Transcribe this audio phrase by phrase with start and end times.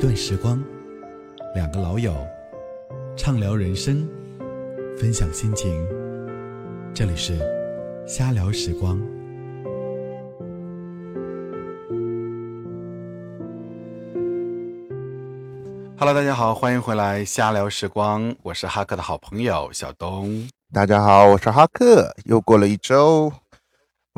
[0.00, 0.58] 段时光，
[1.54, 2.14] 两个老友，
[3.18, 4.08] 畅聊人生，
[4.98, 5.86] 分享心情。
[6.94, 7.38] 这里是
[8.06, 8.98] 瞎聊时光。
[15.98, 20.48] Hello，大家好，欢迎回来瞎聊时光，我是哈克的好朋友小东。
[20.72, 23.30] 大家好，我是哈克，又过了一周。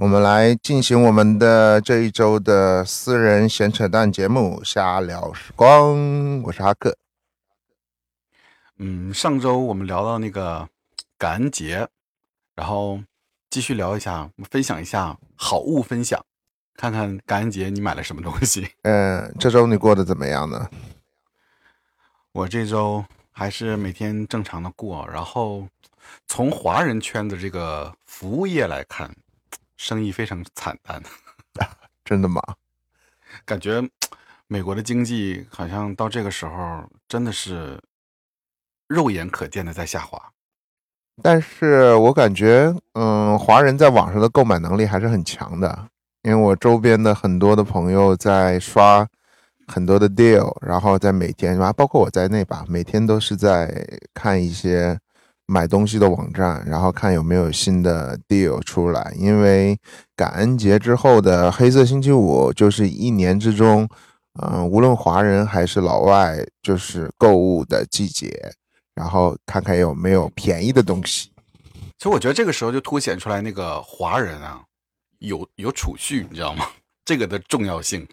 [0.03, 5.94] 我们来进行我们的这一周的私人闲扯淡节目《瞎聊时光》，
[6.43, 6.99] 我是哈克。
[8.79, 10.68] 嗯，上周我们聊到那个
[11.17, 11.86] 感恩节，
[12.57, 13.00] 然后
[13.49, 16.21] 继续聊一下，分享一下好物分享，
[16.75, 18.72] 看看感恩节你买了什么东西。
[18.82, 20.69] 嗯，这周你过得怎么样呢？
[22.32, 25.69] 我这周还是每天正常的过，然后
[26.27, 29.08] 从华人圈的这个服务业来看。
[29.82, 31.03] 生意非常惨淡，
[32.05, 32.41] 真的吗？
[33.44, 33.83] 感觉
[34.47, 37.83] 美国的经济好像到这个时候真的是
[38.86, 40.30] 肉眼可见的在下滑。
[41.20, 45.88] 但是我感觉，嗯，华人在网上的购买能力还是很强的，
[46.22, 49.05] 因为我周边的很多的朋友在刷
[49.66, 54.97] 很多的 deal，然后在每天啊，包括我在内吧，每天都是在看一些。
[55.46, 59.12] 买东西的网站，然后看有没有新的 deal 出来。
[59.16, 59.78] 因为
[60.16, 63.86] 感恩节之后的黑色星期五，就是一年之中，
[64.40, 68.52] 嗯，无论华人还是老外，就是购物的季节。
[68.94, 71.30] 然后看看有没有便宜的东西。
[71.98, 74.60] 其实我觉得这个时候就凸显出来那个华人啊，
[75.18, 76.66] 有有储蓄，你知道吗？
[77.04, 78.06] 这个的重要性。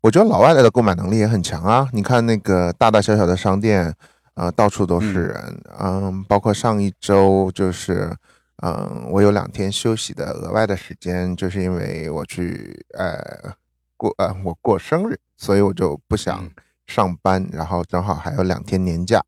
[0.00, 1.88] 我觉得老外来的购买能力也很强啊。
[1.92, 3.94] 你看那个大大小小的商店。
[4.38, 8.16] 呃，到处都是人，嗯，包括上一周就是，
[8.62, 13.52] 嗯，我有两天休息的额外的时间，就是因为我去，呃，
[13.96, 16.48] 过，呃，我过生日，所以我就不想
[16.86, 19.20] 上班，然后正好还有两天年假，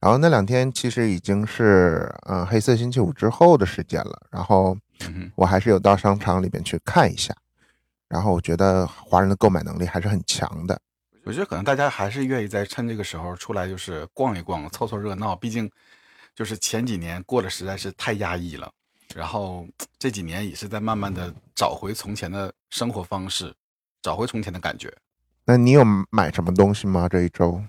[0.00, 4.76] 然后那两天其实已经是，嗯，黑色星期五之后的时间了，然后
[5.36, 7.32] 我还是有到商场里面去看一下，
[8.08, 10.80] 然后我觉得华人的购买能力还是很强的。
[11.28, 15.36] 我觉得可能大家还是愿意在趁这个时候出来，就是逛一逛，凑凑热闹。
[15.36, 15.70] 毕竟，
[16.34, 18.72] 就是前几年过得实在是太压抑了，
[19.14, 19.68] 然后
[19.98, 23.54] 这几年也是在慢慢的找回从前的生活方式，
[24.00, 24.90] 找回从前的感觉。
[25.44, 27.06] 那你有买什么东西吗？
[27.06, 27.62] 这一周？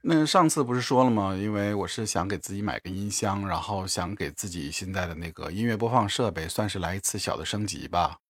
[0.00, 1.34] 那上次不是说了吗？
[1.36, 8.20] 因为我是想给自己买个音箱，然后想给自己现在的那个音乐播放设备算是来一次小的升级吧，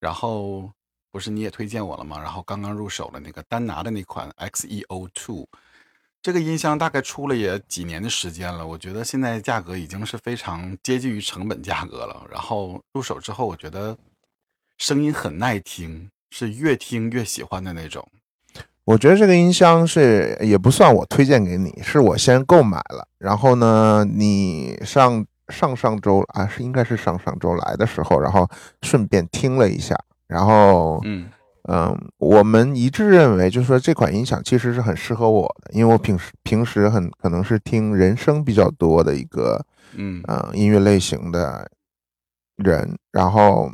[0.00, 0.72] 然后。
[1.16, 2.20] 不是你也推荐我了吗？
[2.20, 5.48] 然后刚刚入手了那个丹拿的那款 XEO Two，
[6.20, 12.26] 这个音箱大概出了也几年的时间了，我觉得现在价格已经是非常接近于成本价格了。
[12.30, 13.96] 然后入手之后，我觉得
[14.76, 18.06] 声音很耐听，是越听越喜欢的那种。
[18.84, 28.46] 我觉得这个音箱是也不算我推荐给你，是我先购买了，然后呢，你上上上周啊，是应该是上上周来的时候，然后
[28.82, 29.98] 顺便听了一下。
[30.26, 31.28] 然后，嗯
[31.68, 39.64] 嗯，我们一致认为，就是说这款音响其实是很适合我的，因为我平时平时很可能是听人声比较多的一个，
[39.96, 41.68] 嗯嗯，音乐类型的
[42.56, 42.96] 人。
[43.10, 43.70] 然后，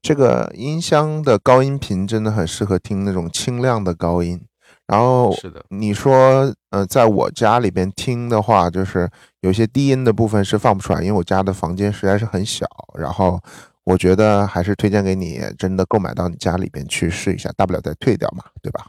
[0.00, 4.40] 这个音箱的高音频真的很适合听那种清亮的高音。
[4.86, 9.10] 然后，是的，你说，呃，在我家里边听的话，就是
[9.40, 12.66] 有些低音的部分是放不出来，因为我家的房间实在是很小。
[12.96, 13.40] 然后。
[13.84, 18.86] 我觉得还是推荐给你，真的购买到你家里边去试一下，大不了再退掉嘛，对吧？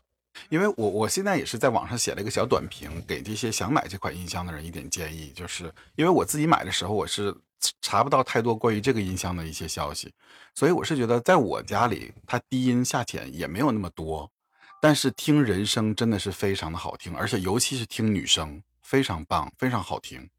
[0.49, 7.35] 因为我我现在也是在网上写了一个小短评，给这些想买这款音箱的人一点建议，就是因为我自己买的时候，我是
[7.81, 10.11] 查不到太多关于这个音箱的一些消息，
[10.53, 14.29] 所以我是觉得在我家里，它低音下潜也没有那么多，
[14.79, 20.29] 但是听人声真的是非常的好听，而且尤其是听女声，非常棒，非常好听。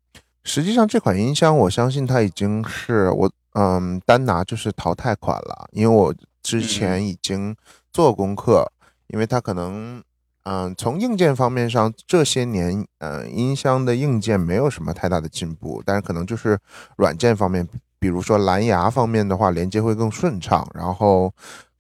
[0.45, 3.33] 实际上这款音箱，我相信它已经是我。
[3.55, 7.57] 嗯，单拿就是淘汰款了，因为我之前已经
[7.93, 8.71] 做功课，
[9.09, 10.03] 因为它可能，
[10.45, 16.59] 嗯，从硬件方面上这些年，嗯，音箱的硬件没有什么太大的进步，但是可能就是
[16.97, 17.69] 软件方面，
[17.99, 20.69] 比如说蓝牙方面的话，连接会更顺畅。
[20.75, 21.33] 然后，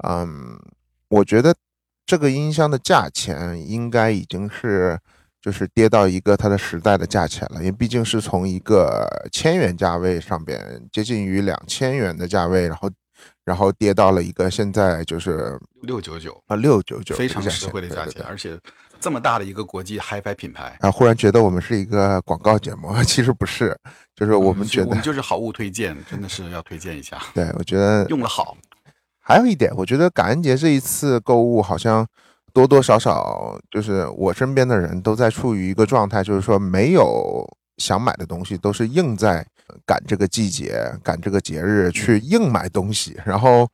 [0.08, 0.58] 嗯，
[1.08, 1.54] 我觉得
[2.06, 4.98] 这个音箱的价钱应该已经是。
[5.44, 10.58] 就是跌到一个它的时代的价钱了，因为毕竟是从一个千元价位上边
[10.91, 12.91] 接近于两千元的价位，然后
[13.44, 18.58] 然后跌到了一个现在就是六九九啊六九九，非常实惠的价钱，而且
[18.99, 23.79] 这么大的一个国际 HiFi 品牌啊，忽然觉得我们是一个广告节目，其实不是，
[24.17, 27.20] 就是我们觉得我们就是好物推荐，真的是要推荐一下。
[27.35, 28.56] 对，我觉得用了好。
[29.20, 32.06] 还有一点，我觉得感恩节这一次购物好像。
[32.54, 37.44] 多多少少就是我身边的人都在处于一个状态，就是说没有
[37.78, 39.44] 想买的东西，都是硬在
[39.84, 43.20] 赶这个季节、赶这个节日去硬买东西。
[43.26, 43.68] 然后，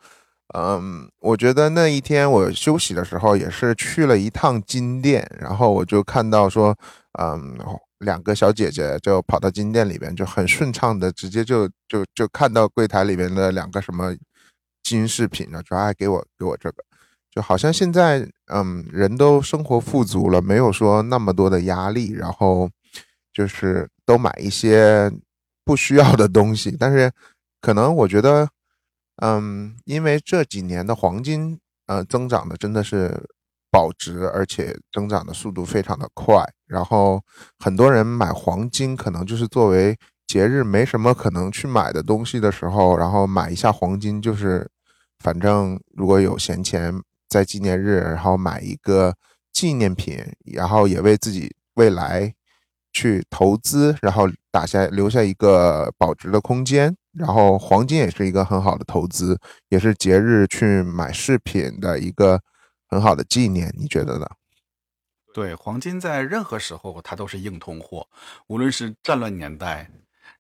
[0.55, 6.75] 嗯，我觉得那一天我休息的时候也是去了一趟金店，然后我就看到说，
[7.19, 7.59] 嗯，
[7.99, 14.17] 两个小姐姐就跑到金店里边，就很顺畅的直接就就就看到柜台里面的两个什么
[14.83, 16.83] 金饰品了，说哎给我给我这个。
[17.32, 22.69] 就好像现在，嗯，人都生活富足了，没有说那么多的压力，然后
[23.32, 25.09] 就是都买一些
[25.65, 26.77] 不需要的东西。
[26.77, 27.12] 但是，
[27.61, 28.49] 可能我觉得，
[29.23, 33.23] 嗯，因为这几年的黄金，呃，增长的真的是
[33.71, 36.44] 保值，而且增长的速度非常的快。
[36.67, 37.23] 然后，
[37.61, 44.69] 很多人买黄金，可能就是作为节日没什么可能去买的东西的时候，然后买一下黄金，就是
[45.21, 47.00] 反正如果有闲钱。
[47.31, 49.17] 在纪念日，然后买一个
[49.53, 52.35] 纪念品，然后也为自己未来
[52.93, 56.94] 去投资，然后打下留下一个保值的空间。
[57.12, 59.38] 然后黄金也是一个很好的投资，
[59.69, 62.41] 也是节日去买饰品的一个
[62.87, 63.73] 很好的纪念。
[63.76, 64.26] 你觉得呢？
[65.33, 68.06] 对，黄金在任何时候它都是硬通货，
[68.47, 69.91] 无论是战乱年代，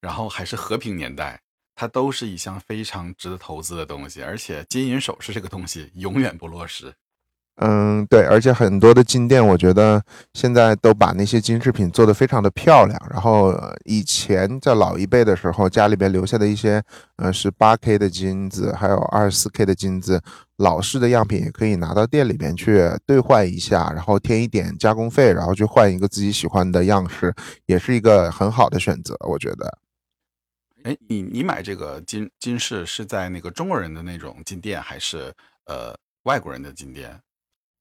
[0.00, 1.40] 然后还是和平年代。
[1.80, 6.92] 它都是一项非常值得投资的东西，而且金银首饰这个东西永远不落实。
[7.56, 10.02] 嗯，对，而且很多的金店，我觉得
[10.34, 13.00] 现在都把那些金饰品做得非常的漂亮。
[13.10, 13.54] 然后
[13.86, 16.82] 以前在老一辈的时候，家里边留下的一些，
[17.16, 20.20] 呃，是八 K 的金子，还有二十四 K 的金子，
[20.58, 27.34] 老式的样品也可以拿到店里边去兑换一下，然后添一点加工费，然后去换一个自己喜欢的样式，
[27.64, 29.78] 也是一个很好的选择，我觉得。
[30.84, 35.32] 哎，你你买这个金金饰是在那个中国人的那种金店，还是
[35.66, 35.94] 呃
[36.24, 37.20] 外国人的金店？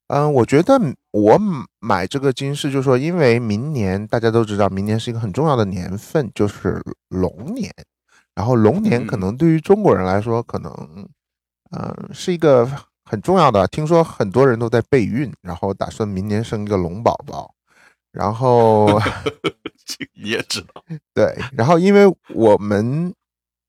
[0.08, 0.80] 嗯，我觉得
[1.12, 1.40] 我
[1.80, 7.72] 买这个金饰，就是说，因为明年大家都知道，明年是一个很重要的年份，就是龙年。
[8.34, 11.08] 然后龙年可能对于中国人来说，可能
[11.72, 12.68] 嗯是一个
[13.06, 13.68] 很重要的。
[13.68, 17.54] 听说很多人都在备孕，然后打算明年生一个龙宝宝。
[18.12, 18.88] 然后
[20.16, 20.84] 你也知道，
[21.14, 21.38] 对。
[21.54, 23.14] 然后因为我们，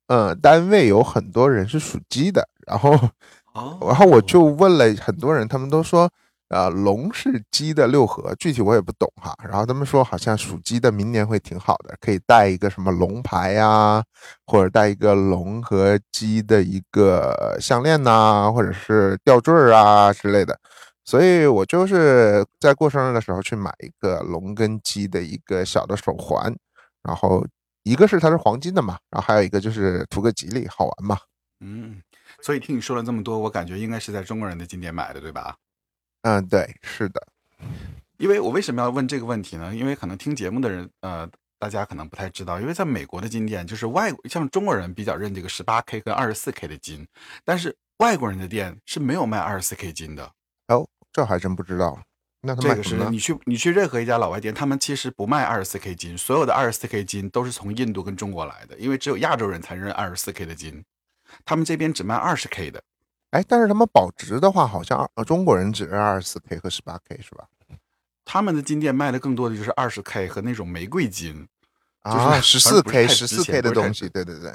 [0.08, 2.92] 呃，单位有很多人是属鸡的，然后，
[3.80, 6.10] 然后我就问了很多人，他们都说，
[6.48, 9.34] 呃，龙是鸡的六合，具体我也不懂哈。
[9.48, 14.02] 然后他们说，好像属鸡的明年会挺好的，可以带一个什么龙牌呀，
[14.46, 20.58] 或者带一个龙和鸡的一个项链呐，或者是吊坠啊之类的。
[21.10, 26.56] 所以我就是在过生日的时候去买一个龙跟鸡的一个小的手环，
[27.02, 27.44] 然后
[27.82, 31.18] 一个是它是黄金的嘛，然后还有一个就是图个吉利好玩嘛。
[31.58, 32.00] 嗯，
[32.40, 35.56] 所以听你说了这么多，我感觉应该是在中国人的金店买的，对吧？
[36.22, 37.26] 嗯，对，是的。
[38.18, 39.74] 因为我为什么要问这个问题呢？
[39.74, 41.28] 因为可能听节目的人，呃，
[41.58, 47.04] 大家可能不太知道，因为在美国的金店，就是外像中国人比较认这个十八 K 跟二十四 K 的金，
[47.44, 50.30] 但是外国人的店是没有卖二十四 K 金的。
[50.68, 50.86] 哦。
[51.12, 52.00] 这还真不知道，
[52.42, 60.82] 那他这个是你去你去任何一家老外店，他们其实不卖二十四 K 金，所有的二十四 K 金都是从印度跟中国来的，因为只有亚洲人才认二十四 K 的金，
[61.44, 62.82] 他们这边只卖二十 K 的。
[63.32, 67.44] 哎，但是他们保值的话，好像呃中国人只认二十四 K 和十八 K 是吧？
[68.24, 71.46] 他们的金店卖的更多的就是二十 K 和那种玫瑰金，
[72.02, 74.52] 啊，十四 K 十四 K 的东西，对对对，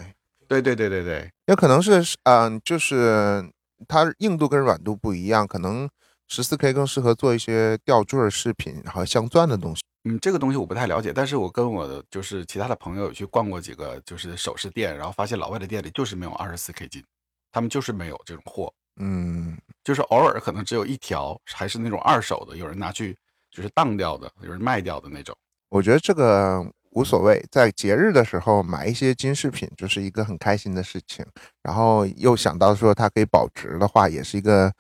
[0.47, 3.47] 对对对对对，有可能是嗯，就是
[3.87, 5.87] 它硬度跟软度不一样，可能。
[6.27, 9.81] 十四 K 更适合做一些吊坠饰品，然后镶钻的东西。
[10.07, 17.03] 嗯，这个东西我不太了解，但是我跟我的就是其他的朋友去逛过几个就是首饰店，然后发现老外的店里就是没有二十四 K 金，
[17.51, 18.71] 他们就是没有这种货。
[18.97, 23.17] 嗯，就是偶尔可能只有一条，还是那种二手的，有人拿去
[23.49, 25.35] 就是当掉的，有人卖掉的那种。
[25.69, 31.25] 我觉得这个无所谓，在节日的时候买一些金饰品就是一个很开心的事情，
[31.63, 34.71] 然后又想到说它可以保值的话，也是一个。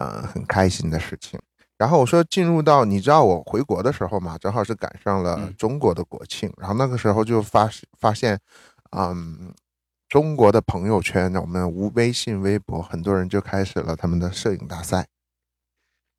[0.00, 1.38] 嗯，很开心的事情。
[1.76, 6.52] 然后我说进入到，你知道我回国的时候嘛，正好是赶上了中国的国庆。
[6.56, 8.38] 然后那个时候就发发现，
[8.96, 9.54] 嗯，
[10.08, 15.06] 中国的朋友圈，我们无微信、微博，很多人就开始了他们的摄影大赛。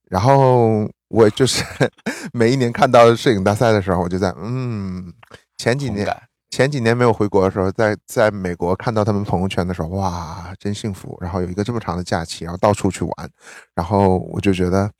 [0.09, 1.63] 然后我就是
[2.33, 5.13] 每一年看到摄影大赛的时候，我就在嗯，
[5.57, 6.07] 前几年。
[6.49, 11.17] 前几年没有回国的时候，在在美国看到他们朋友圈的时候，哇，真幸福！
[11.21, 13.29] 然后有一个这么长的假期，然后到处去玩，
[13.75, 14.91] 然后我就觉得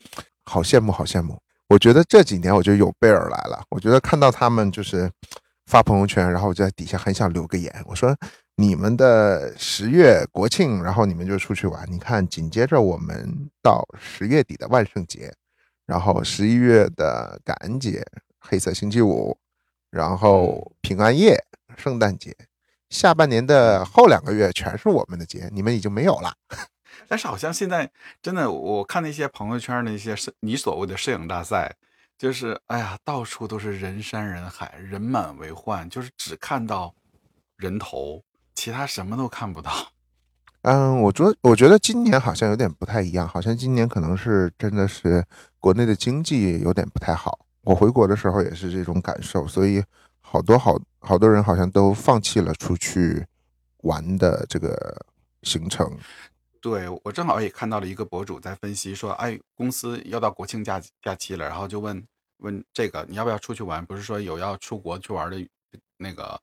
[0.45, 1.39] 好羡慕，好羡慕。
[1.67, 3.63] 我觉得这几年我就有备而来了。
[3.69, 5.09] 我觉得看到他们就是
[5.65, 8.15] 发朋友圈，然后我就在底下很想留个言，我说
[8.55, 11.87] 你们的十月国庆，然后你们就出去玩。
[11.91, 15.33] 你看，紧接着我们到十月底的万圣节，
[15.85, 18.05] 然后十一月的感恩节、
[18.39, 19.37] 黑色星期五，
[19.89, 21.43] 然后平安夜、
[21.77, 22.36] 圣诞节，
[22.89, 26.34] 下半年的后两个月全是我们的节，你们已经没有了。
[27.08, 27.89] 但是好像现在
[28.22, 31.75] 真的，我看那些朋友圈那些摄你所谓的摄影大赛，
[32.17, 36.93] 就是哎呀，到处都是人山人海，人满为患，就是只看到
[37.55, 39.72] 人头，其他什么都看不到。
[40.63, 45.25] 嗯，我觉我觉得今年好像有点不太一样，好像今年可能是真的是
[45.60, 47.39] 国内的经济有点不太好。
[47.69, 49.83] 我回国的时候也是这种感受，所以
[50.21, 53.23] 好多好好多人好像都放弃了出去
[53.83, 55.05] 玩的这个
[55.43, 55.88] 行程。
[56.59, 62.03] 对我正好也看到了一个博主在分析说，哎，公司要到国庆假假期了，然后就问
[62.38, 63.85] 问这个你要不要出去玩？
[63.85, 65.47] 不是说有要出国去玩的
[65.97, 66.41] 那个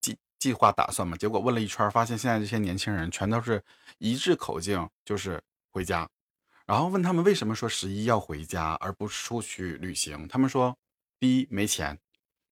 [0.00, 1.18] 计计划打算吗？
[1.18, 3.62] 结果问了一圈，发现现在这些年轻人全都是
[3.98, 5.38] 一致口径，就是
[5.70, 6.08] 回家。
[6.66, 10.26] 然后问他们为什么说十一要回家而不出去旅行？
[10.28, 10.76] 他们说，
[11.18, 11.98] 第一没钱，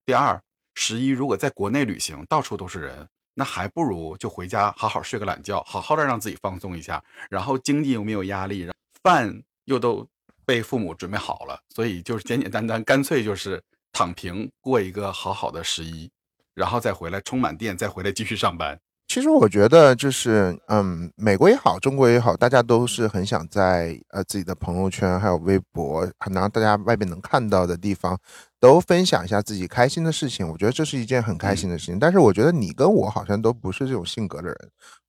[0.05, 0.43] 第二
[0.75, 3.09] 十一如果在国内旅行，到处都是人。
[3.35, 8.69] 那还不如就回家好好睡个懒觉，好好的让自己放松一下，然后经济又没有压力，
[9.02, 10.07] 饭又都
[10.45, 13.62] 被父母准备好了，所以就是简简单单，干脆就是
[13.93, 16.11] 躺平过一个好好的十一，
[16.55, 18.79] 然后再回来充满电，再回来继续上班。
[19.11, 28.17] 其实我觉得就是，嗯，美国也好，中国也好，大家都是很想在呃自己的朋友圈还有微博，能让大家外边能看到的地方，
[28.61, 30.49] 都分享一下自己开心的事情。
[30.49, 31.99] 我觉得这是一件很开心的事情。
[31.99, 34.57] 但是我觉得你跟我好像都不是这种性格的人，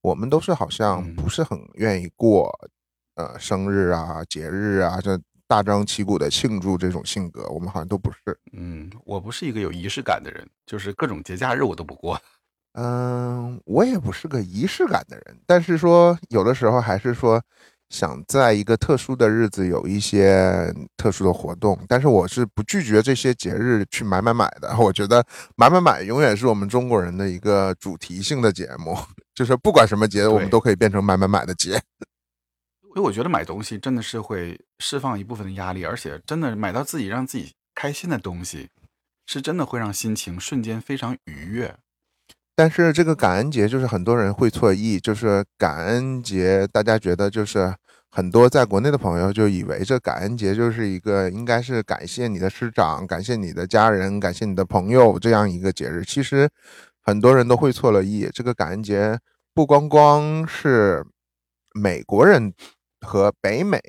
[0.02, 2.52] 我们都是好像不是很愿意过，
[3.14, 5.16] 呃，生日啊、节日啊，这
[5.48, 8.36] 大张旗鼓的庆祝这种性格，我们好像都不是。
[8.54, 12.20] 嗯，我不是一个有仪式感的人，就是各种节假日我都不过。
[12.74, 17.42] 嗯，我也不是个仪式感的人，但是说有的时候还是说
[17.90, 24.74] 想在一个特殊的日子有一些特殊的活动，但是我是不拒绝这些节日去买买买的。
[24.80, 25.26] 我觉得
[25.58, 28.98] 买买买永远是我们中国人的一个主题性的节目，
[29.36, 31.72] 就是不管什么节，我们都可以变成买买买的节。
[32.96, 38.70] 因为我觉得买东西真的是会释放一部分的压力，而且真的买到自己让自己开心的东西，
[39.26, 41.76] 是真的会让心情瞬间非常愉悦。
[42.62, 47.74] 但是这个感恩节就是很多人会错意，就是感恩节，大家觉得就是
[48.12, 56.06] 很多在国内的朋友就以为这感恩节就是一个应该是感谢你的师长、感谢你的家人、感谢你的朋友这样一个节日。
[56.06, 56.48] 其实
[57.02, 59.18] 很多人都会错了意，这个感恩节
[59.56, 61.04] 不光光是
[61.74, 62.54] 美国人
[63.00, 63.82] 和北美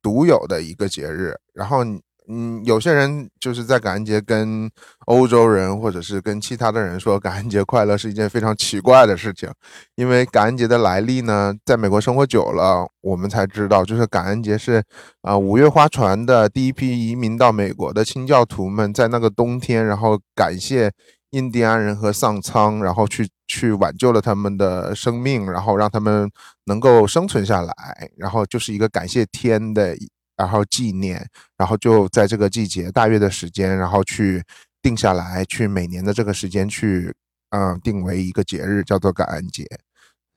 [0.00, 1.84] 独有的一个节日，然后。
[2.32, 4.70] 嗯，有些人就是在感恩节跟
[5.06, 9.50] 欧洲人或者是跟其他的人说感恩节快乐是一件非常奇怪的事情，
[9.96, 14.80] 因为感恩节的来历呢，在美国生活久了，我们才知道，就是感恩节是
[15.22, 20.92] 啊五月花船的第一批移民到美国的清教徒们在那个冬天，然后感谢
[21.30, 26.30] 印第安人和上苍，然后去去挽救了他们的生命，然后让他们
[26.66, 27.74] 能够生存下来，
[28.16, 29.96] 然后就是一个感谢天的。
[30.40, 31.22] 然后纪念，
[31.58, 34.42] 然后就在这个季节大约的时间，然后去
[34.80, 37.12] 定下来，去每年的这个时间去，
[37.50, 39.66] 嗯，定为一个节日，叫做感恩节。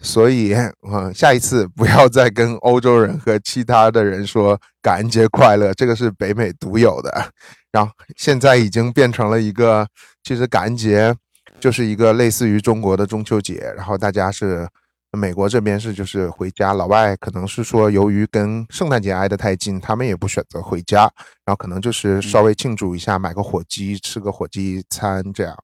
[0.01, 0.53] 所以，
[0.91, 7.31] 嗯，下一次不要再跟欧洲人和其他的人说感恩节快乐，这个是北美独有的。
[7.71, 9.87] 然后现在已经变成了一个，
[10.21, 11.15] 其实感恩节
[11.61, 14.67] 就是一个类似于中国的中秋节，然后大家是。
[15.15, 21.01] 美国这边是就是回家，老外可能是说由于跟圣诞节挨得太近，他们也不选择回家，
[21.45, 25.55] 然后可能就是稍微庆祝一下，买个火鸡，吃个火鸡餐这样。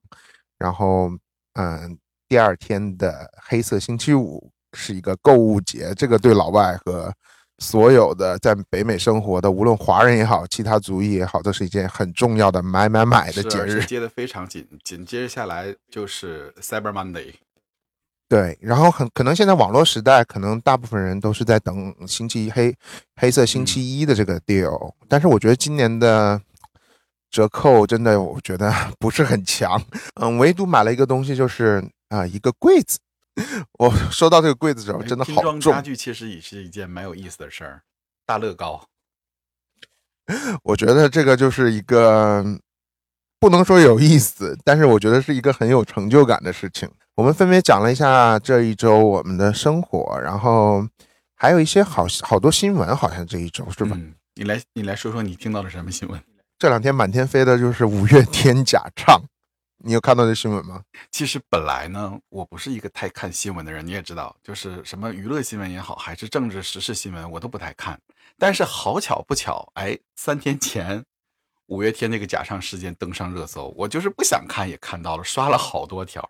[0.56, 1.10] 然后，
[1.54, 7.12] 嗯，第二天的黑色星期五是一个购物节，这个对老外和
[7.58, 13.84] 所有的在北美生活的，无论华人也好，其他族裔也好，都是一件很重要的买买买的节日。
[13.84, 17.34] 接的非常紧，紧接着下来就是 Cyber Monday。
[18.30, 22.72] 对，然后很可能现在网络时代，可能大部分人都是在等星期一黑
[23.16, 26.40] 黑色星期一的这个 deal，但是我觉得今年的
[27.28, 29.82] 折扣真的我觉得 不是很强，
[30.20, 33.00] 嗯，唯独买了一个东西就是啊一个柜子，
[33.80, 35.60] 我收到这个柜子之后真的好重。
[35.60, 37.82] 家具其实也是一件蛮有意思的事儿，
[38.24, 38.86] 大乐高，
[40.62, 42.44] 我觉得这个就是一个
[43.40, 46.88] 不能说有意思，但是我觉得是一个很有成就感的事情。
[47.20, 50.88] 我们分别讲了一下这一周我们的生活，然后
[51.34, 53.94] 还有一些好好多新闻，好像这一周是吧？
[54.36, 56.18] 你来，你来说说你听到了什么新闻？
[56.58, 59.22] 这两天满天飞的就是五月天假唱，
[59.84, 60.80] 你有看到这新闻吗？
[61.10, 68.00] 其实本来呢，我不是一个太看新闻的人，你也知道，就是什么娱乐新闻也好，还是政治时事新闻，我都不太看。
[68.38, 71.04] 但是好巧不巧，哎，三天前
[71.66, 76.26] 五月天那个假唱事件登上热搜，我就是不想看也看到了，刷了好多条。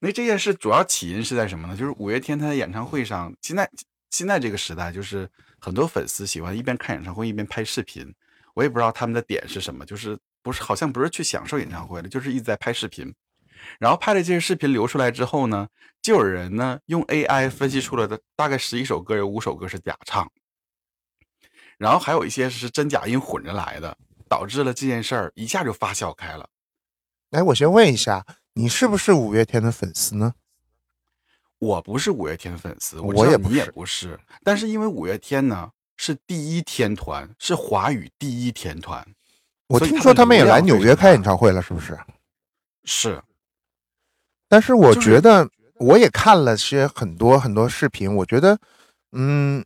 [0.00, 1.76] 那这件事主要起因是在什么呢？
[1.76, 3.68] 就是五月天他在演唱会上，现在
[4.10, 5.28] 现在这个时代，就是
[5.58, 8.14] 很多粉丝喜欢一边看演唱会一边拍视频。
[8.54, 13.12] 我也不知道他们的点是什么，就是不是好像不是去享受演唱会了，就是一直在拍视频。
[13.80, 15.68] 然后拍了这些视频流出来之后呢，
[16.00, 20.30] 就有人呢用 AI 分析出来的大概十一首歌有五首歌是假唱，
[21.76, 23.96] 然后还有一些是真假音混着来的，
[24.28, 26.48] 导致了这件事儿一下就发酵开了。
[27.30, 28.24] 哎，我先问一下，
[28.58, 30.34] 你是不是五月天的粉丝呢？
[31.60, 34.18] 我不是五月天的粉丝，我也你也不是。
[34.42, 39.06] 但是因为五月天呢是第一天团，是华语第一天团，
[39.68, 41.96] 我听说他们也来纽约开演唱会了，是不是？
[42.82, 43.22] 是。
[44.48, 48.58] 但是我觉得，我也看了些很多很多视频，我觉得，
[49.12, 49.64] 嗯，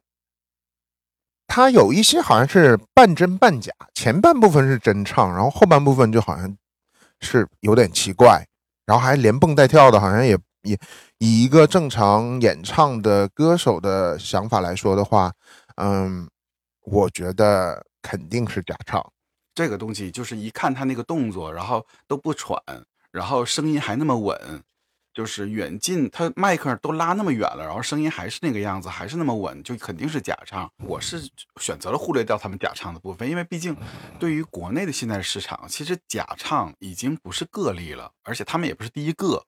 [1.47, 6.55] 他有一些好像是半真半假，前半部分是真唱，然后后半部分就好像
[7.21, 8.47] 是有点奇怪，
[8.87, 10.79] 然后还连蹦带跳的，好像也也
[11.19, 15.33] 以一个正常演唱的歌手的想法来说的话，
[15.77, 16.29] 嗯，
[16.83, 19.05] 我觉得肯定是假唱。
[19.55, 22.59] 这个东西就是一看他那个动作，然后都不喘，
[23.11, 24.63] 然后声音还那么稳。
[25.15, 30.71] 就是远近，他麦克都拉那么远了，然后声音还是那个样子，还是那么稳，就肯定是假唱。
[30.79, 31.21] 我是
[31.61, 33.77] 选择了忽略掉他们假唱的部分，因为毕竟
[34.19, 39.45] 对于国内的现在市场，其实假唱已经不是个例了，而且他们也不是第一个，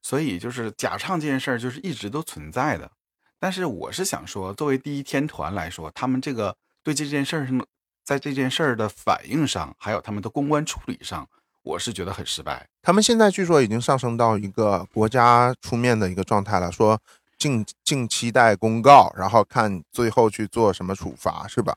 [0.00, 2.92] 所以就是假唱这件事儿就是一直都存在的。
[3.40, 7.66] 但是我是想说，作为第一天团来说，他们这个对这件事儿上，
[8.04, 11.28] 在这件事儿的反应上，还有他们的公关处理上。
[11.68, 12.66] 我是觉得很失败。
[12.80, 16.98] 他们现在据说已经上升到一个国家出面的一个状态了，说
[17.36, 21.76] 静静期待公告，然后看最后去做什么处罚，是吧？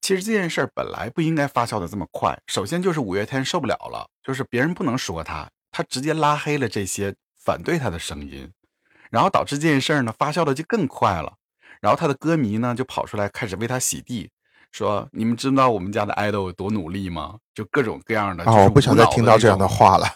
[0.00, 2.38] 其实这件事儿本来不应该发酵的这么快。
[2.46, 8.52] 首先就是五月天受不了了，就是别人不能说他，他直接拉黑了这些反对他的声音，
[9.10, 11.34] 然后导致这件事儿呢发酵的就更快了。
[11.80, 14.30] 然后他的歌迷呢就跑出来开始为他洗地。
[14.76, 17.36] 说你们知道我们家的爱豆有多努力吗？
[17.54, 18.52] 就各种各样的啊！
[18.56, 20.06] 我不想再听到这样的话了。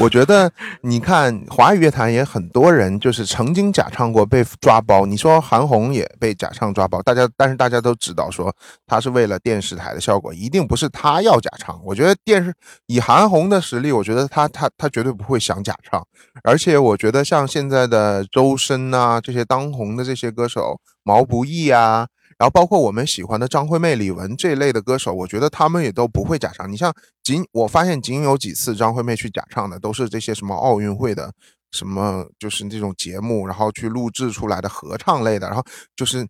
[0.00, 0.50] 我觉得
[0.82, 5.06] 你看华语乐坛也很多人就是曾经假唱过被抓包。
[5.06, 8.52] 你说韩红也被假唱抓包，大家但是大家都知道说
[8.88, 11.80] 他是为了电视台的效果，一定不是他要假唱。
[11.84, 12.52] 我觉得电视
[12.86, 16.04] 以韩红的实力，我觉得他他他绝对不会想假唱。
[16.42, 22.08] 而且我觉得像现在的周深啊这些当红的这些歌手，毛不易啊。
[22.38, 26.70] 然后包括我们喜欢的张惠妹、李玟这一类的歌手，我觉得他们也都不会假唱。
[26.70, 31.32] 你像仅我发现仅有几次张惠妹去假唱的，都是这些什么奥运会的
[31.72, 35.48] 什么就是这种节目，然后去录制出来的合唱类的。
[35.48, 35.64] 然后
[35.96, 36.24] 就是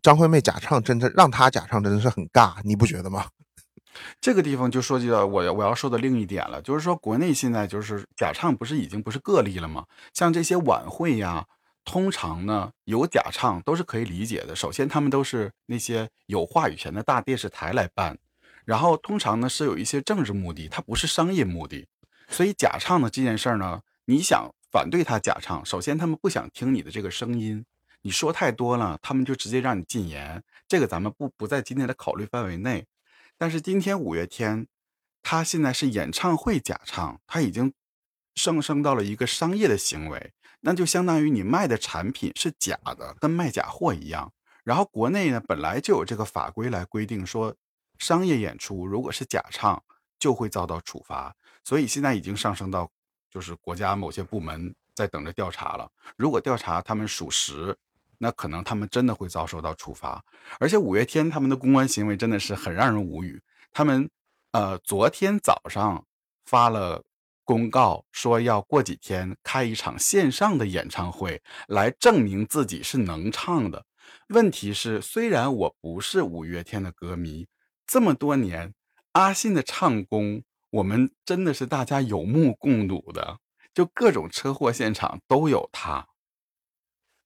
[0.00, 3.26] 张惠妹假唱，真的让她假唱真的是很尬，你不觉得吗？
[4.20, 9.86] 这个地方就涉及到我我要说的另一点了，就是说国内现在就是假唱不是已经不是个例了吗？
[10.14, 11.46] 像这些晚会呀。
[11.88, 14.54] 通常呢，有假唱都是可以理解的。
[14.54, 18.18] 首先，他们都是那些有话语权的大电视台来办，
[18.66, 21.88] 然后通常呢是有一些政治目的，它不是商业目的。
[22.28, 27.64] 所以假唱的这件事儿呢，你想反对他假唱，首先他们不想听你的这个声音，
[28.02, 30.44] 你说太多了，他们就直接让你禁言。
[30.68, 32.84] 这个咱们不不在今天的考虑范围内。
[33.38, 34.66] 但是今天五月天，
[35.22, 37.72] 他现在是演唱会假唱，他已经
[38.34, 40.34] 上升到了一个商业的行为。
[40.60, 44.32] 那就相当于你卖的产品是假的，跟卖假货一样。
[44.64, 47.54] 然后国内呢本来就有这个法规来规定说，
[47.98, 49.82] 商业演出如果是假唱
[50.18, 51.34] 就会遭到处罚。
[51.62, 52.90] 所以现在已经上升到，
[53.30, 55.90] 就是国家某些部门在等着调查了。
[56.16, 57.76] 如果调查他们属实，
[58.18, 60.24] 那可能他们真的会遭受到处罚。
[60.58, 63.40] 而且五月天他们的公关行为真的是很让人无语。
[63.72, 64.10] 他们
[64.50, 66.04] 呃昨天早上
[66.44, 67.04] 发了。
[67.48, 73.86] 公告说要过几天开一场线上的演唱会，来证明自己是能唱的。
[74.28, 77.46] 问题是，虽然我不是五月天的歌迷，
[77.86, 78.74] 这么多年
[79.12, 83.38] 阿信的唱功，我们真的是大家有目共睹的，
[83.72, 86.06] 就各种车祸现场都有他。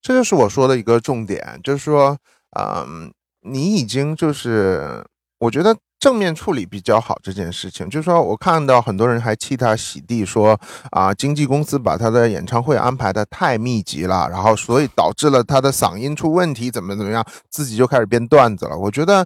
[0.00, 2.16] 这就是我说的一个重点，就是说，
[2.56, 5.04] 嗯，你已经就是，
[5.38, 5.76] 我觉得。
[6.02, 10.60] 正面处理比较好这件事情，就是说我看到很多人还替他洗地，说
[10.90, 18.76] 啊，经纪公司把他的演唱会安排的太密集了，然后所以导致了他的嗓音出问题，怎么怎么样，自己就开始编段子了。
[18.76, 19.24] 我觉得，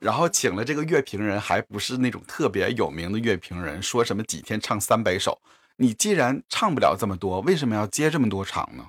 [0.00, 5.38] 然后请了这个乐评人，还不是那种特别有名的乐评人，说什么几天唱三百首，
[5.76, 8.82] 你既然唱不了这么多，为什么要接这么多场呢？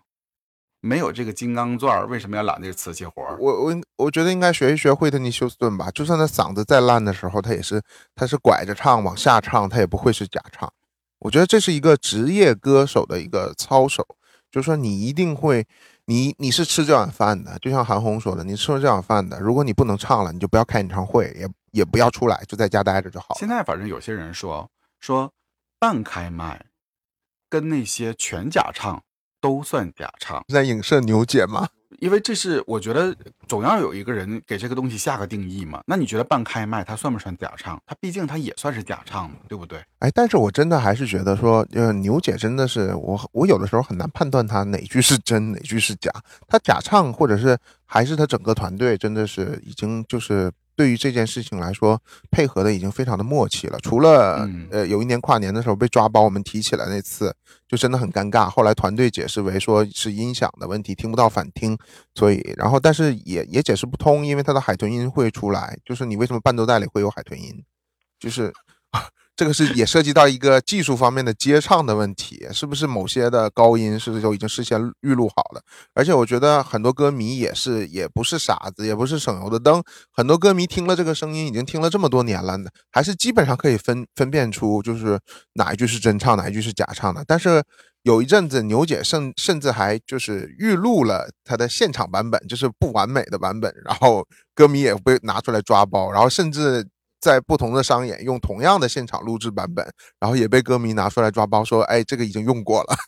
[0.88, 3.38] 没有这个金刚钻，为什么要揽这个瓷器活儿？
[3.39, 7.82] 我我我觉得应该学一学惠特尼休斯顿吧，就算他嗓子再烂的时候，他也是
[8.15, 10.71] 他是拐着唱往下唱，他也不会是假唱。
[11.19, 14.06] 我觉得这是一个职业歌手的一个操守，
[14.50, 15.65] 就是说你一定会，
[16.06, 23.36] 你你是吃这碗饭的，就像韩红说的，你吃了这碗饭的，如果你不能唱了，你就不要开演唱会，也也不要出来，就在家待着就好。
[23.39, 24.69] 现在反正有些人说
[25.00, 25.34] 说
[25.80, 26.67] 半开麦
[27.50, 29.04] 跟那些全假唱
[29.41, 31.67] 都算假唱，在影射牛姐吗？
[32.00, 33.15] 因为这是我觉得
[33.47, 35.82] 总要有一个人给这个东西下个定义嘛。
[35.88, 37.82] 那你觉得半开麦它算不算假唱？
[37.88, 39.84] 它毕竟它也算是假唱嘛，对不对？
[40.00, 46.12] 哎，但是我真的还是觉得说，呃，牛姐真的是我，我有的时候很难判断她哪句是真，哪句是假。
[46.47, 50.52] 她假唱，或者是还是她整个团队真的是已经就是。
[50.78, 53.80] 对于这件事情来说，配合的已经非常的默契了。
[53.82, 57.36] 除了嗯呃有一年跨年的时候被抓包，我们提起来那次
[57.68, 58.48] 就真的很尴尬。
[58.48, 61.78] 后来团队解释为说是音响的问题，听不到反听，
[62.13, 67.63] 所以然后但是也也解释不通，因为它的海豚音会出来，就是你为什么伴奏带里会有海豚音，
[68.20, 68.54] 就是。
[69.38, 75.62] 这个是也涉及到一个技术方面的接唱的问题，是不是某些的高音是不是就已经事先预录好了？
[75.93, 82.58] 而且我觉得很多歌迷也是也不是傻子，也不是省油的灯，很多歌迷听了这个声音已经听了这么多年了，
[82.91, 85.19] 还是基本上可以分分辨出就是
[85.54, 87.23] 哪一句是真唱，哪一句是假唱的。
[87.28, 87.63] 但是
[88.02, 96.88] 有一阵子牛姐甚甚至还就是预录了她的现场版本，就是不完美的版本，然后歌迷也被拿出来抓包，然后甚至。
[97.19, 102.95] 在不同的商演用同样的现场录制版本，然后也被歌迷拿出来抓包，说：“哎，这个已经用过了。”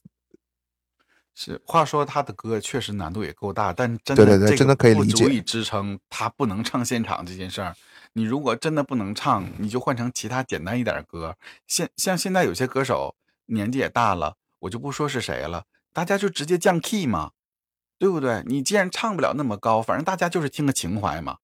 [1.35, 7.73] 是，话说他的歌确实难度也够大，但真的对对对，真的可以理解，足以支撑他不能唱现场这件事儿。
[8.13, 11.37] 你如果真的不能唱，你就换成其他简单一点的歌。
[11.65, 17.31] 现像现在有些歌手年纪也大了，我就不说是谁了，大家就直接降 key 嘛，
[17.97, 18.43] 对不对？
[18.45, 21.37] 你既然唱不了那么高，反正大家就是听个情怀嘛。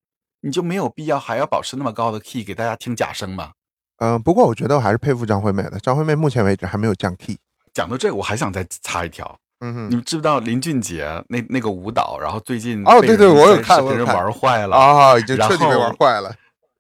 [0.46, 3.54] 你就没有必要还要保持那么高的 key 给大家听假声吗？
[3.98, 5.80] 嗯，不过我觉得我还是佩服张惠妹的。
[5.80, 7.36] 张惠妹目前为止还没有降 key。
[7.74, 9.36] 讲到这个，我还想再插一条。
[9.62, 16.32] 嗯哼，你们知不知道林俊杰那那个舞蹈，然后最近哦，对对，我有看，被人玩坏了啊，已经彻底被玩坏了。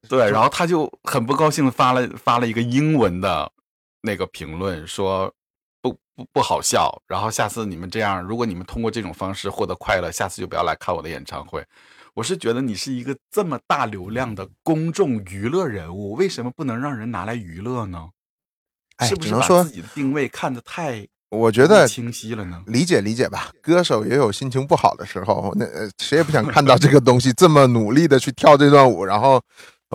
[0.08, 3.52] 对，然后他就很不高兴的，发了发了一个英文的
[4.02, 5.34] 那个评论，说
[5.82, 7.02] 不不不好笑。
[7.08, 11.66] 然后下次你们这样，如果你们通过这种方式获得快乐，下次就不要来看我的演唱会。
[12.16, 18.10] 我是觉得你是一个这么大流量的公众娱乐人物，为什么不能让人拿来娱乐呢？
[19.06, 22.64] 是不是把自己的定位看得太我觉得清晰了呢？
[22.68, 25.66] 理解理解吧，歌手也有心情不好的时候，那
[25.98, 29.42] 谁也不想看到这个东西这么努力的去跳这段舞，然后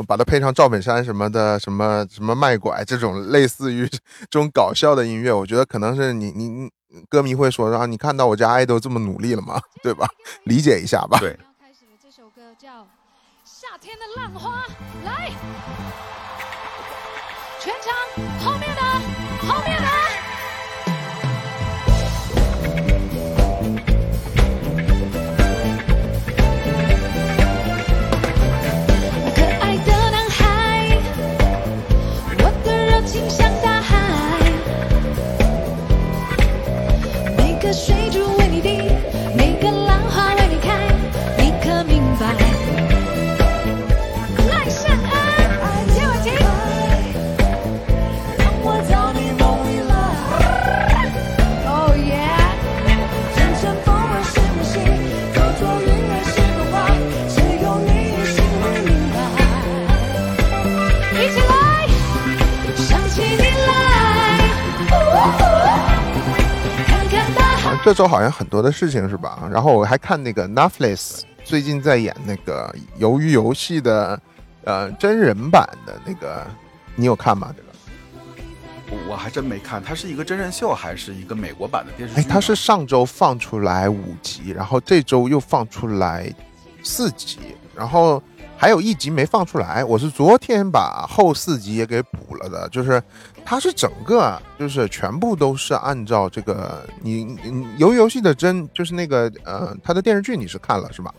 [0.06, 6.68] 把它配上赵本山什么的，什么什么卖拐这种类似于这种搞笑的音乐，我觉得可能是你你
[7.08, 9.58] 歌迷会说啊，你看到我家爱豆这么努力了吗？
[9.82, 10.06] 对吧？
[10.44, 11.18] 理解一下吧。
[11.18, 11.34] 对。
[13.80, 14.66] 天的浪花，
[15.06, 15.30] 来，
[17.58, 17.90] 全场
[18.44, 18.82] 后面的，
[19.48, 19.88] 后面的。
[29.34, 30.98] 可爱的男孩，
[32.36, 33.96] 我的热情像大海，
[37.38, 38.89] 每个水珠为你滴，
[67.90, 69.48] 这周好像很多的事情是吧？
[69.50, 72.72] 然后我还看那个 Netflix 最近在演那个
[73.02, 74.16] 《鱿鱼游戏》的
[74.62, 76.46] 呃真人版的那个，
[76.94, 77.52] 你有看吗？
[77.56, 79.02] 这个？
[79.08, 82.20] 我还真没看，它是一个真人秀还是一个美国版的电视剧？
[82.20, 86.32] 哎，它是上周放出来五集，然后这周又放出来
[86.84, 87.40] 四集，
[87.74, 88.22] 然后
[88.60, 89.82] 还有一集没放出来。
[89.82, 93.02] 我是昨天把后四集也给补了的，就是
[93.42, 101.14] 它是整个就是全部都是按照这个你你游游戏的真就是那个呃，它的电视剧你是看了是吧？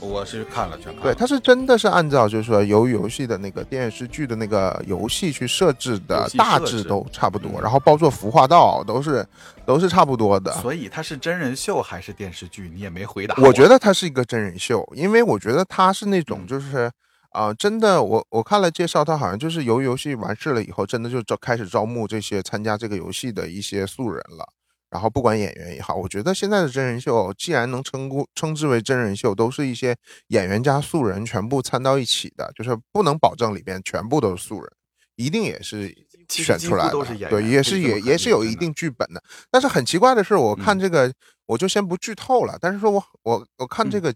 [0.00, 1.02] 我是看了，全看了。
[1.02, 9.26] 对，它是真的是按照就是说由游戏的那个电视剧的那个游戏去设置的大致都差不多，嗯然后包括服化道都是
[9.64, 10.52] 都是差不多的。
[10.60, 12.70] 所以它是真人秀还是电视剧？
[12.74, 16.90] 你也没回答我觉得它是一个真人秀，因为我觉得它是那种嗯就是，
[17.30, 24.48] 啊、真的，我我看了介绍，他好像就是由于游戏完事了以后，真的就招开始招募这些参加这个游戏的一些素人了。
[24.90, 29.96] 然后不管演员也好，我觉得现在的真人秀既然能称呼称之为真人秀，都是一些
[30.28, 34.70] 演员加素人全部掺到一起的，就是不能保证里边全部都是素人，
[35.16, 35.94] 一定也是
[36.28, 36.90] 选出来
[37.28, 39.22] 对，也是也也是有一定剧本的。
[39.50, 41.12] 但是很奇怪的是，我看嗯这个，
[41.46, 42.58] 我就先不剧透了。
[42.60, 44.14] 但是说我我我看这嗯个、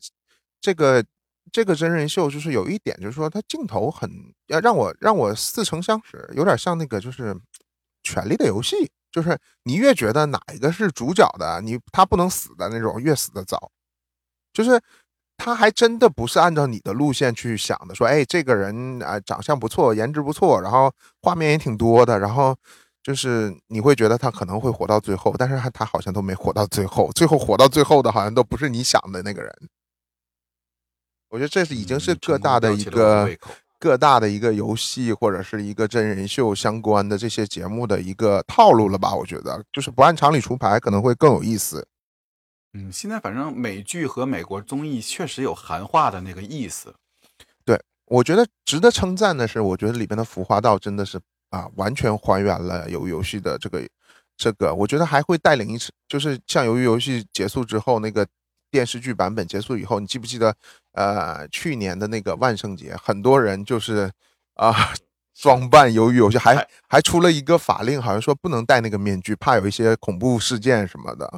[0.60, 1.04] 这个
[1.52, 4.10] 这个真人秀，就是有一点，就是说它镜头很
[4.48, 7.34] 要让我让我似曾相识，有点像那个就是
[8.02, 8.76] 《权力的游戏》，
[9.14, 13.70] 就是你越觉得哪一个是主角的，你他不能死的那种，越死的早。
[14.52, 14.80] 就是
[15.36, 22.56] 他还真的不是按照你的路线去想的，说，哎，这个人啊、长相不错，颜值不错，然后画面也挺多的，然后
[23.04, 29.68] 就是你会觉得他可能会活到最后，但是他他好像都没活到最后，最后活到最后的好像都不是你想的那个人。
[31.28, 33.30] 我觉得这是已经是各大的一个
[33.84, 39.14] 各大的一个游戏或者是一个真人秀相关的这些节目的一个套路了吧？
[39.14, 41.86] 我觉得就是不按常理出牌可能会更有意思。
[42.72, 46.94] 嗯，现在反正美剧和美国综艺确实有韩化的那个意思。
[47.62, 51.20] 对我觉得值得称赞的是，我觉得里边的浮化道真的是
[51.50, 53.86] 啊，完全还原了鱿鱼游戏的这个
[54.38, 58.26] 这个，我觉得还会带领一次，就是像鱿鱼游戏结束之后那个
[58.70, 60.56] 电视剧版本结束以后，你记不记得
[60.94, 64.10] 呃去年的那个万圣节，很多人就是
[64.54, 64.74] 啊。
[65.36, 71.28] 装扮鱿鱼游戏还还还出了一个法令，好像说不能戴那个面具，怕有一些恐怖事件什么的。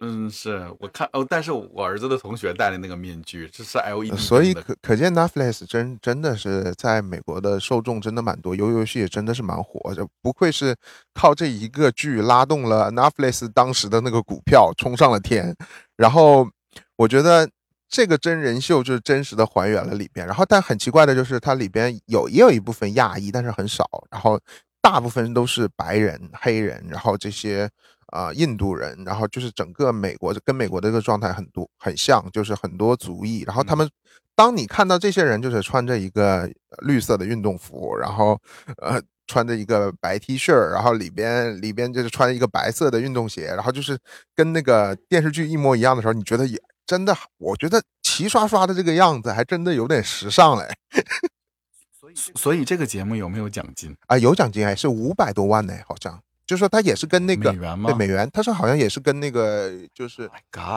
[0.00, 10.74] 嗯，是我看哦，但是我儿子的同学戴的那个面具，这是 LED 呃所以可可见 Netflix 真真的是在美国的受众真的蛮多，游游戏也真的是蛮火的，不愧是
[11.14, 15.54] 靠这一个剧拉动了 Netflix 当时的那个股票冲上了天。
[15.96, 16.50] 然后
[16.96, 17.48] 我觉得
[17.94, 24.40] 这个真人秀就是真实的还原了里边，然后但很奇怪的就是它里边有也有一部分亚裔，但是很少，然后
[24.82, 27.70] 大部分都是白人、黑人，然后这些。
[28.08, 33.90] 啊、印度人，然后就是整个美国跟美国的这个状态很多很像，就是很多族裔，然后他们
[34.36, 38.40] 当你看到这些人就是穿着一个呃绿色的运动服，然后
[38.76, 43.98] 呃穿着一个白 T 恤，然后里边里边就是穿一个白色的运动鞋，然后就是
[44.36, 50.68] 跟那个电视剧一模一样的时候，你觉得也真的，我觉得齐刷刷的这个样子还真的有点时尚嘞
[51.98, 53.96] 所以所以这个节目有没有奖金？
[54.06, 54.18] 啊！
[54.18, 60.30] 有奖金还是五百多万呢，好像就是说他也是跟那个美元吗对美元，他说好像也是跟那个就是。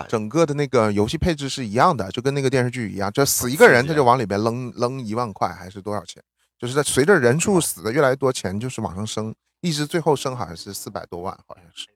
[0.07, 6.23] 整个的那个游戏配置是一样的，就跟那个电视剧一样，就死一个人他就往里边扔扔一万块还是多少钱？
[6.57, 11.87] 就是在随着人数死的越来越多，钱就是往上升，一直最后升好像是四百多万，好像是。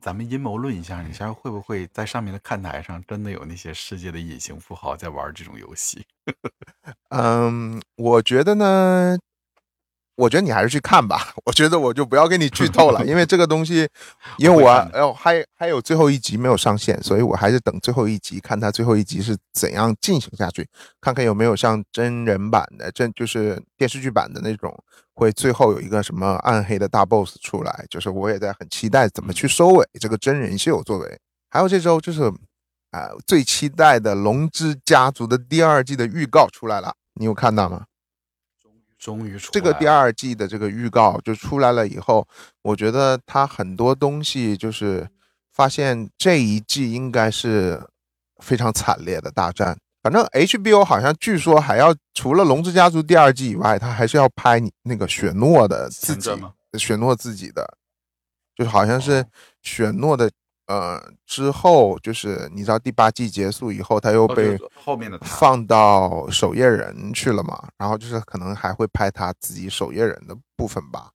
[0.00, 6.04] 哎，咱们阴谋论一下，你猜会不会在上面的看台上真的有那些世界的隐形富豪在玩这种游戏？
[7.10, 9.18] 嗯，我觉得呢，
[10.16, 11.34] 我觉得你还是去看吧。
[11.44, 13.88] 我觉得我就不要给你剧透了，因为这个东西，
[14.38, 20.66] 因为我哎呦还还有最后一集没有上线，所以我还是等最后一集看他最后一集是怎样进行下去，
[21.00, 24.76] 看看有没有像真人版的真就是电视剧版的那种，
[25.20, 27.84] 会最后有一个什么暗黑的大 boss 出来。
[27.90, 31.20] 就是我也在很期待怎么去收尾这个真人秀作为。
[31.50, 32.32] 还有这周就是
[32.92, 37.84] 啊、最期待的《龙之家族》的第二季的预告出来了，你有看到吗？
[38.98, 42.26] 终于出这个第二季的这个预告就出来了以后，
[42.62, 45.08] 我觉得它很多东西就是
[45.52, 47.80] 发现这一季应该是
[48.42, 49.78] 非常惨烈的大战。
[50.02, 56.30] 反正 HBO 好像据说还要除了《龙之家族》第二季以外，他还是要拍你那个雪诺的自己
[56.78, 57.66] 雪诺自己的，
[58.54, 59.26] 就是好像是哦。
[59.62, 60.30] 雪诺的
[60.68, 71.10] 呃之后，就是你知道第八季结束以后，他又哦被后面的放到守夜人去了嘛，然后就是可能还会拍他自己守夜人的部分吧。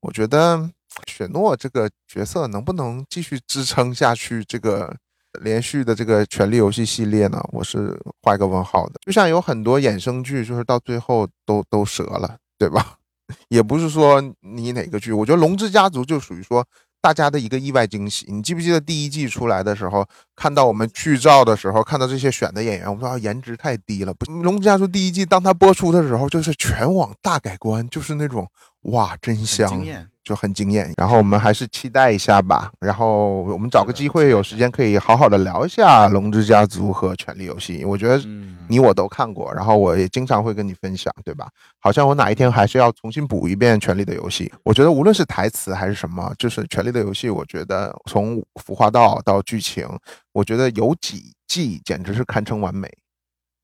[0.00, 0.70] 我觉得
[1.06, 4.94] 雪诺这个角色能不能继续支撑下去这个
[5.42, 7.42] 连续的这个《权力游戏》系列呢？
[7.52, 8.94] 我是画一个问号的。
[9.06, 12.96] 就像有很多衍生剧，就是到最后都都折了，对吧？
[13.48, 16.66] 也不是说你哪个剧，我觉得《龙之家族》就属于说
[17.00, 18.24] 大家的一个意外惊喜。
[18.32, 24.14] 你记不记得第一季出来的时候，看到我们剧照的时候，看到这些选的演员，我们说啊颜值太低了。
[24.14, 28.50] 不，《龙之家族》第一季当它播出的时候，就是全网大改观，就是那种
[28.84, 29.84] 哇真香，
[30.28, 30.92] 就很惊艳。
[30.98, 32.70] 然后我们还是期待一下吧。
[32.80, 37.82] 然后我们找个机会有时间可以好好的聊一下《龙之家族》和《权力游戏》。
[37.88, 41.48] 我觉得嗯，你我都看过，然后我也经常会跟你分享，对吧？
[41.78, 44.52] 好像我哪一天还是要重新补一遍《权力的游戏》。
[44.64, 49.88] 我觉得无论是台词还是什么，就是《权力的游戏》，我觉得从服化道到剧情，
[50.32, 52.92] 我觉得有几季简直是堪称完美。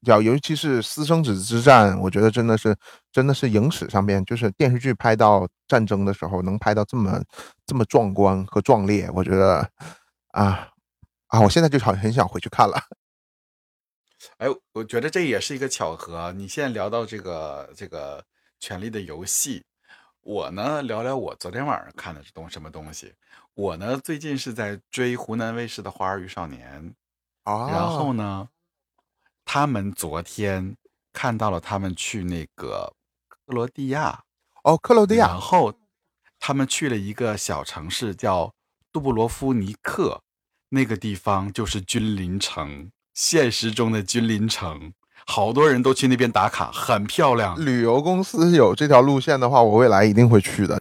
[0.05, 2.77] 叫尤其是私生子之战，我觉得真的是
[3.11, 7.21] 真的是影史上面，就是电视剧拍到战争的时候，能拍到这么
[7.67, 9.69] 这么壮观和壮烈，我觉得
[10.29, 10.69] 啊
[11.29, 12.79] 啊，我现在就好很想回去看了。
[14.39, 16.33] 哎，我觉得这也是一个巧合。
[16.33, 18.21] 你现在聊到这个这个
[18.59, 19.61] 《权力的游戏》，
[20.23, 23.13] 我呢聊聊我昨天晚上看的是东什么东西。
[23.55, 26.95] 我呢最近是在追湖南卫视的《花儿与少年》，
[27.53, 28.49] 啊，然后呢，
[29.45, 30.77] 他们昨天
[31.13, 32.93] 看到了他们去那个
[33.29, 34.23] 克罗地亚，
[34.63, 35.75] 哦，克罗地亚然后
[36.41, 38.53] 他们去了一个小城市叫
[38.93, 40.23] 杜布罗夫尼克，
[40.71, 44.93] 那个地方就是君临城，现实中的君临城，
[45.27, 47.63] 好多人都去那边打卡，很漂亮。
[47.65, 50.81] 旅游公司有这条路线的话，我未来一定会去的。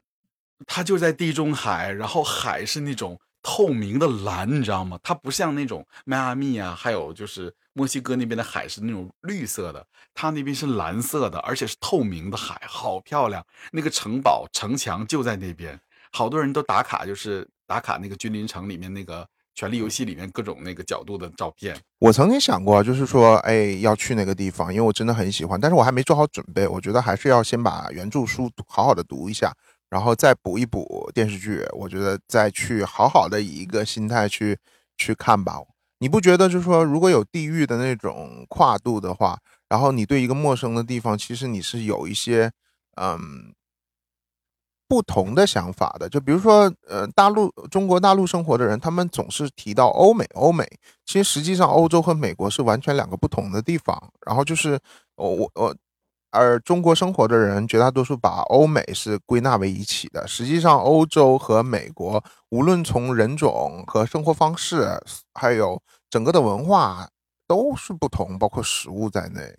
[0.65, 4.97] 它就在地中海，然后海是那种透明的蓝，你知道吗？
[5.03, 13.45] 它不像那种迈阿密啊，还有就是墨西哥那边的海是那种绿色的，它那边是蓝色的，而且是透明的海，好漂亮。
[13.71, 15.79] 那个城堡城墙就在那边，
[16.11, 19.23] 好多人都打卡，就是打卡那个君临城里面那个
[19.55, 21.75] 《权力游戏》里面各种那个角度的照片。
[21.99, 26.67] 我曾经想过，就是说，哎，要去那个地方，因为我真的很喜欢，但是我还没做好准备。
[26.67, 29.53] 我觉得还是要先把原著书读好好的读一下，
[29.93, 31.63] 然后再补一补电视剧。
[31.73, 34.57] 我觉得再去好好的以一个心态去
[34.97, 35.61] 去看吧。
[35.99, 39.37] 你不觉得就是说，如果有地域的那种跨度的话，
[39.69, 42.51] 然后你对一个陌生的地方，其实你是有一些
[42.95, 43.53] 嗯
[44.87, 46.09] 不同的想法的。
[46.09, 50.67] 就比如说，呃，大陆中国大陆生活的人，他们总是提到欧美，欧美。
[51.05, 54.11] 其实实际上，欧洲和美国是完全两个不同的地方。
[54.25, 54.77] 然后就是
[55.15, 55.75] 我我我，
[56.33, 60.27] 而中国生活的人绝大多数把欧美是归纳为一起的。
[60.27, 64.99] 实际上，欧洲和美国，无论从人种和生活方式，
[65.33, 67.07] 还有整个的文化
[67.47, 69.53] 都是不同，包括食物在内。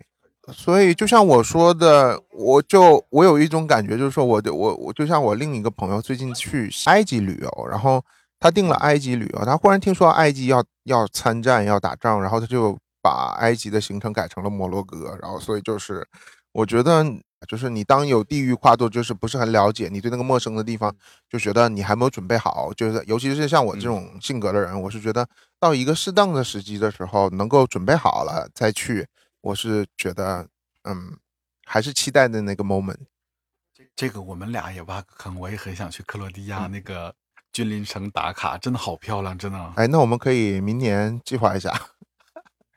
[0.53, 8.03] 所以，就像我说的，我就我有一种感觉，就是说我的我我就像我另一个朋友最近去埃及旅游，然后
[8.39, 16.07] 他订了埃及旅游，他忽然听说埃及要要参战要打仗，然后他就把埃及的行程改成了摩洛哥，然后所以就是
[16.55, 17.05] 我觉得
[17.49, 20.95] 就是你当有地域跨度，就是不是很了解，你对那个陌生的地方
[21.29, 25.27] 就觉得你还没有准备好，就是尤其是像我这种性格的人，我是觉得
[25.59, 29.05] 到一个适当的时机的时候，能够准备好了再去。
[29.41, 30.47] 我是觉得，
[30.85, 31.17] 嗯，
[31.65, 32.99] 还是期待的那个 moment。
[33.93, 37.13] 这个我们俩也挖个坑，我也很想去克罗地亚那个
[37.51, 39.73] 君临城打卡，真的好漂亮，真的。
[39.75, 41.69] 哎，那我们可以明年计划一下。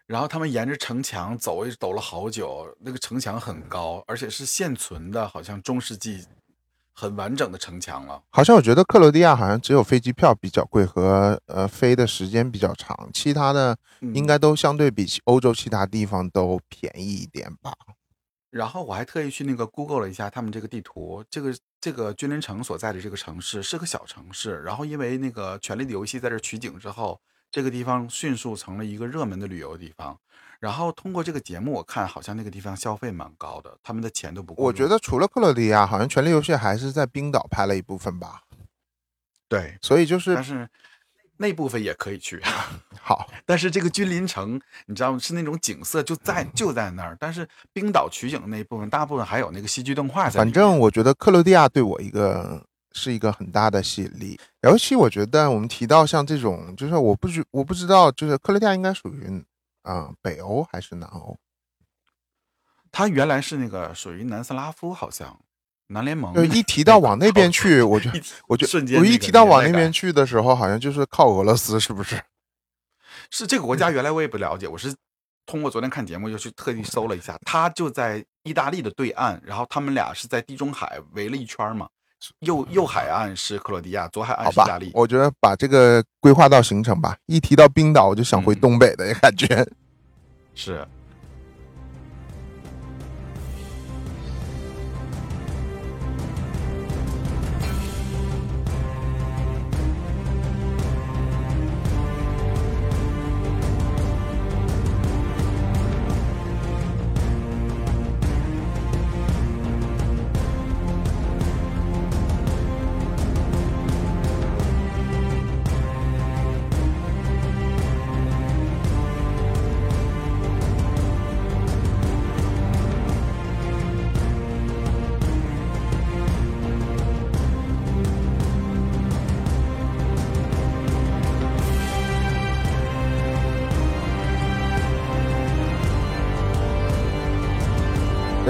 [0.08, 2.74] 然后他们沿着城墙走，也走了好久。
[2.80, 6.24] 那个城墙很高，而且是现存的，好像中世纪
[6.94, 8.22] 很完整的城墙了。
[8.30, 13.76] 好像我觉得克罗地亚好像只有飞机票比较贵和呃飞的时间比较长，其他的
[14.14, 17.74] 应该都相对比欧洲其他地方都便宜一点吧。
[18.48, 24.62] 然后我还特意去那个 Google 了一下他们这个地图，这个这个君临城所在的这个城市是个小城市。
[24.62, 30.18] 然后因为那个《权力的游戏》在这取景之后，这个地方迅速成了一个热门的旅游地方。
[30.60, 34.64] 然后通过这个节目，我看好像那个地方消费蛮高的，他们的钱都不够。
[34.64, 38.42] 我觉得除了克罗地亚，好像《权力游戏》还是在冰岛拍了一部分吧。
[39.48, 40.68] 对，所以就是但是
[41.36, 42.42] 那部分也可以去。
[43.00, 45.18] 好，但是这个君临城，你知道吗？
[45.20, 47.16] 是那种景色就在就在那儿。
[47.20, 50.40] 但是冰岛取景的那一部分，大部分还有那个戏剧动画在。
[50.40, 52.66] 反正我觉得克罗地亚对我一个
[52.98, 59.44] 是一个很大的吸引力，尤其我觉得我们提到像这种，就是我不知我不知道，就是克罗地亚应该属于
[59.82, 61.38] 啊、北欧还是南欧？
[62.90, 65.38] 它原来是那个属于南斯拉夫，好像
[65.86, 66.34] 南联盟。
[66.34, 68.10] 就一提到 往那边去，我就
[68.48, 72.20] 我就 瞬间我一提到往那边去的时候，好像就是靠俄罗斯，是不是？
[73.30, 74.94] 是这个国家原来我也不了解，我是
[75.46, 81.88] 通过昨天看节目就去特地搜了一下，它就在意大利的对岸，然后他们俩是在地中海围了一圈嘛，
[82.40, 84.90] 右右海岸是克罗地亚，左海岸是意大利，。
[84.94, 87.16] 我觉得把这个规划到行程吧。
[87.26, 89.66] 一提到冰岛，我就想回嗯东北的感觉。
[90.54, 90.86] 是。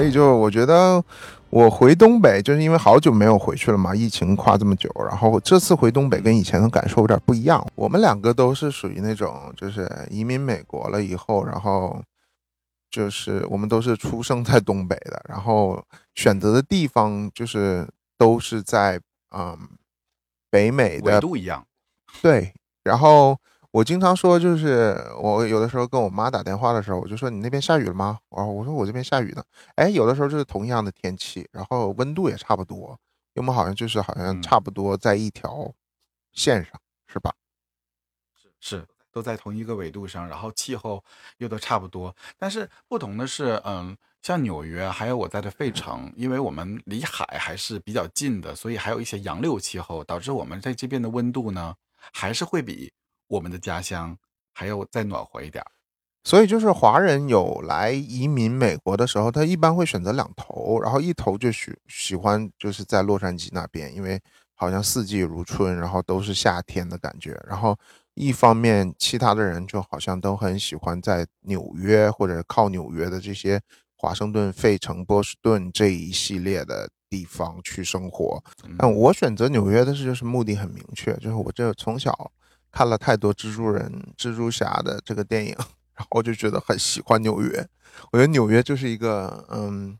[0.09, 1.01] 以就我觉得
[1.49, 7.65] 我回东北，就是因为好久没有回去了嘛，疫情跨这么久，然后这次回东北跟以前的感受有点不一样。
[7.75, 12.01] 我们两个都是属于那种就是移民美国了以后，然后
[12.91, 15.83] 就是我们都是出生在东北的，然后
[16.15, 17.87] 选择的地方就是
[18.17, 18.99] 都是在
[19.35, 19.57] 嗯
[20.49, 21.65] 北美纬的度一样。
[22.21, 22.53] 对，
[22.83, 23.37] 然后
[23.71, 28.19] 我经常说，就是我有的时候跟我妈打电话的时候，我就说你那边下雨了吗？
[28.35, 29.43] 然后我说我这边下雨呢。
[29.75, 32.97] 哎，有的时候就是同样的天气，然后温度也差不多，
[33.35, 35.71] 我们好像就是好像嗯差不多在一条
[36.33, 36.73] 线上，
[37.07, 37.31] 是吧？
[38.35, 41.03] 是是都在同一个纬度上，然后气候
[41.37, 42.15] 又都差不多。
[42.39, 51.75] 但是不同的是，嗯，像纽约还有我在的费城，因为我们离海还是比较近的，所以还有一些洋流气候，导致我们在这边的温度呢，
[52.13, 52.91] 还是会比
[53.29, 54.17] 我们的家乡
[54.53, 55.71] 还要再暖和一点儿。
[56.25, 64.21] 所以就是华人有来移民美国的时候，他一般会选择两头，然后一头就喜喜欢就是在洛杉矶那边，因为
[64.53, 67.41] 好像四季如春，然后都是夏天的感觉。
[67.47, 67.75] 然后
[68.15, 73.59] 一方面，其他的人就好像都很喜欢在纽约或者靠纽约的这些
[73.95, 78.43] 华盛顿、费城、波士顿这一系列的地方去生活。
[78.77, 82.29] 但我选择纽约的是，就是目的很明确，就是我这从小
[82.71, 85.55] 看了太多蜘蛛人、蜘蛛侠的这个电影，
[85.95, 87.67] 然后我就觉得很喜欢纽约。
[88.11, 89.97] 我觉得纽约就是一个嗯，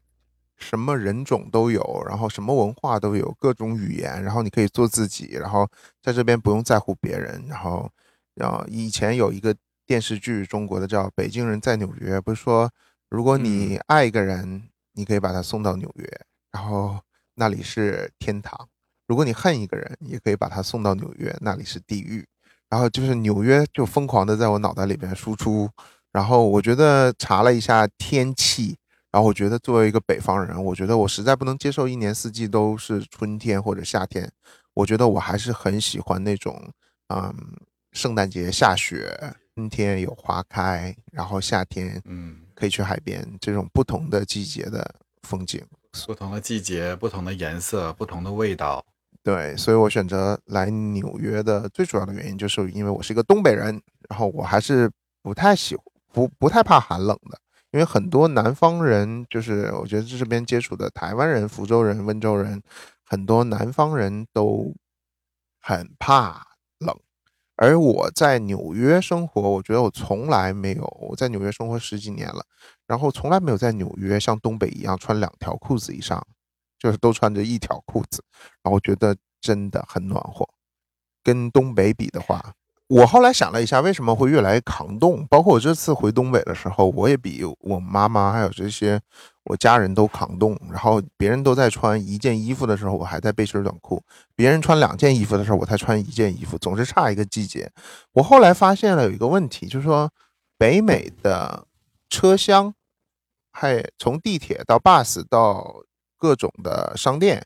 [0.58, 5.68] 什么人种都有，然后什么文化都有，各种语言，然后你可以做自己，然后
[6.02, 7.90] 在这边不用在乎别人，然后，
[8.36, 9.56] 然后以前有一个
[9.86, 12.72] 电视剧，中国的叫《北京人在纽约》，不是说
[13.10, 16.08] 如果你爱一个人，你可以把他送到纽约，
[16.52, 17.00] 然后
[17.36, 18.68] 那里是天堂；
[19.08, 22.26] 如果你恨一个人，也可以把他送到纽约，那里是地狱。
[22.70, 25.70] 然后就是纽约就疯狂的在我脑袋里边输出，
[26.12, 28.78] 然后我觉得查了一下天气，
[29.12, 34.32] 然后我觉得作为一个北方人，我觉得我实在不能接受一年四季都是春天或者夏天，
[34.74, 36.72] 我觉得我还是很喜欢那种，
[37.08, 37.34] 嗯，
[37.92, 39.18] 圣诞节下雪，
[39.56, 45.60] 春天有花开，然后夏天嗯，可以去海边，这种不同的季节的风景。
[46.06, 48.86] 不同的季节、不同的颜色、不同的味道。
[49.30, 54.90] 对，所以我选择来纽约的最主要的原因，就是因为我是一个东北人，然后我还是
[55.22, 55.78] 不太喜
[56.12, 62.60] 不不太怕寒冷的，因为很多南方人，就是我觉得这边接触的台湾人、福州人、温州人，
[63.06, 64.74] 很多南方人都
[65.62, 66.48] 很怕
[66.80, 67.00] 冷，
[67.56, 72.44] 而我在纽约生活，我觉得我从来没有我在纽约生活十几年了，
[72.88, 76.26] 然后从来没有在纽约像东北一样穿两条裤子以上，
[76.80, 78.24] 就是都穿着一条裤子。
[78.64, 80.48] 然后觉得真的很暖和。
[81.22, 82.54] 跟东北比的话，
[82.88, 85.28] 我后来想了一下，为什么会越来越抗冻？
[85.28, 89.00] 包括我这次回东北的时候，我也比我妈妈还有这些
[89.44, 90.58] 我家人都抗冻。
[90.72, 94.00] 然后别人都在穿一件衣服的时候，我还在背心短裤；
[94.36, 97.70] 别人穿两件衣服的时候，我才穿一件衣服，总是差一个季节。
[98.14, 100.10] 我后来发现了有一个问题，就是说
[100.58, 101.68] 北美的
[102.10, 102.74] 车厢，
[103.52, 105.84] 还从地铁到 bus 到
[106.20, 107.44] 各种的商店，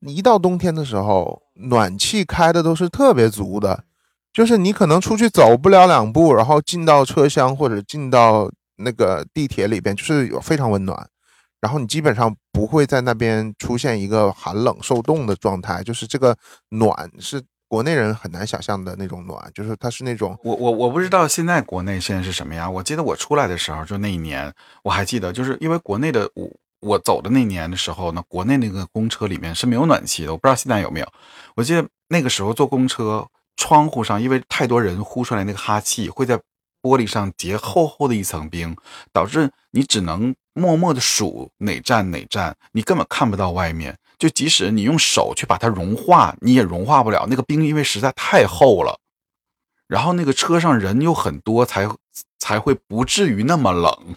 [0.00, 3.84] 一到冬天的时候，暖气开的都是特别足的，
[4.32, 11.08] 就是你可能出去走不了两步，然后进到车厢或者进到那个地铁里边，就是有非常温暖，
[11.60, 16.36] 然后你基本上不会在那边出现一个寒冷受冻的状态，就是这个
[16.70, 22.72] 暖是国内人很难想象的那种暖，就是它是那种我我我不知道现在国内现在是什么样。
[22.72, 24.52] 我记得我出来的时候，就那一年，
[24.82, 26.28] 我还记得，就是因为国内的
[26.84, 31.08] 我走的那年的时候呢，国内那个公车里面是没有暖气的，我不知道现在有没有。
[31.56, 33.26] 我记得那个时候坐公车，
[33.56, 36.36] 窗户上因为太多人呼出来那个哈气，会在
[36.82, 38.76] 玻璃上结厚厚的一层冰，
[39.12, 43.98] 导致你只能默默的数哪站哪站，你根本看不到外面。
[44.18, 47.26] 就即使你用手去把它融化，你也融化不了。
[47.28, 49.00] 那个冰因为实在太厚了，
[49.88, 51.88] 然后那个车上人又很多，才
[52.38, 54.16] 才会不至于那么冷。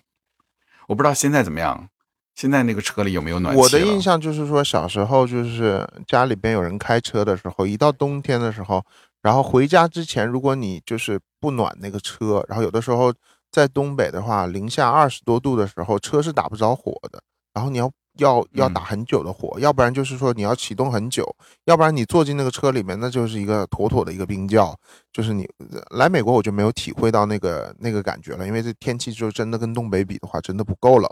[0.87, 1.89] 我不知道现在怎么样，
[2.37, 3.59] 现在那个车里有没有暖气？
[3.59, 8.85] 我的印，象就是说，小时候就是家里边有人开车的时候，一到冬天的时候，
[9.23, 13.11] 然后回家之前，如果你就是不暖那个车，然后有的时候
[13.51, 17.19] 在东北的话，零下二十多度的时候，车是打不着火的，
[17.55, 21.27] 然后你要要要嗯打很久的火，要不然就是说你要启动很久，
[21.65, 24.77] 要不然你坐进那个车里面，那就是一个妥妥的一个冰窖。
[25.11, 25.49] 就是你
[25.89, 31.09] 来美国，我就没有体会到那个那个感觉了，因为这天气就真的跟东北比的话，真的不够冷。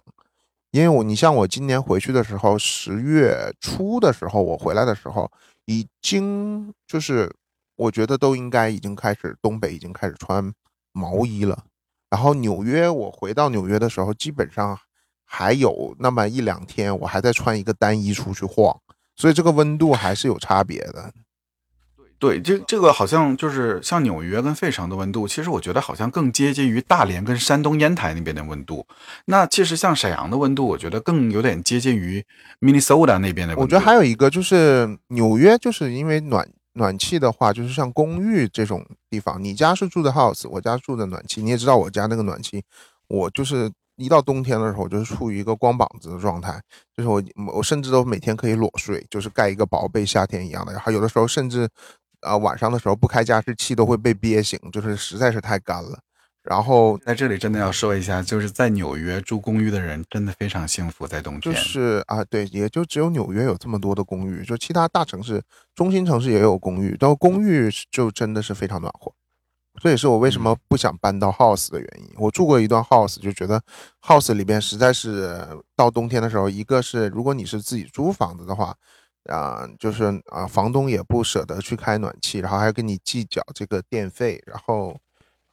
[0.75, 5.31] 因为我，你像我今年回去的时候，十月初的时候，我回来的时候，
[5.67, 7.33] 已经就是
[7.77, 10.53] 我觉得都应该已经开始东北已经开始穿
[10.91, 11.63] 毛衣了。
[12.09, 14.77] 然后纽约，我回到纽约的时候，基本上
[15.23, 18.77] 还有那么一两天，我还在穿一个单衣出去晃，
[19.15, 21.09] 所以这个温度还是有差别的。
[22.25, 28.83] 对，这这个好像就是像纽约跟费城的温度，其实我觉得好像更接近于大连跟山东烟台那边的温度。
[29.25, 32.25] 那其实像沈阳的温度，我觉得更有点接近于
[32.61, 33.55] Minnesota 那边的。
[33.57, 42.63] 我觉得还有一个就是纽约，就是因为暖暖气的话，就是像公寓这种地方，你家是住的 house，我家住的暖气，你也知道我家那个暖气，
[43.07, 46.59] 我就是一到冬天的时候，就是处于一个光膀子的状态，
[46.97, 47.23] 就是我
[47.53, 50.73] 我甚至都每天可以裸睡，就是盖一个薄被，夏天一样的。
[50.73, 51.69] 然后有的时候甚至
[52.25, 55.99] 啊、晚上的时候不开加湿器都会被憋醒，就是实在是太干了。
[56.43, 61.59] 然后在这里真的要说一下，就是在纽约住公寓的人真的非常幸福，在冬天就。
[61.59, 65.41] 是啊，对，也就只有纽约有这么多的公寓，就其他大城市、
[65.73, 69.11] 中心城市也有公寓，但公寓就真的是非常暖和。
[69.81, 72.09] 这也是我为什么不想搬到 house 的原因。
[72.17, 73.59] 我住过一段 house，就觉得
[74.01, 75.43] house 里边实在是
[75.75, 78.73] 到冬天的时候，一个是如果你是自己租房子的话，
[79.29, 84.99] 啊、就是啊、房东也不舍得去开暖气，然后还跟你计较这个电费，然后。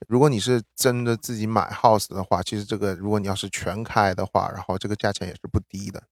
[0.09, 6.03] 如果你是真的自己买 house 的话，其实这个如果你要是全开的话，然后这个价钱也是不低的，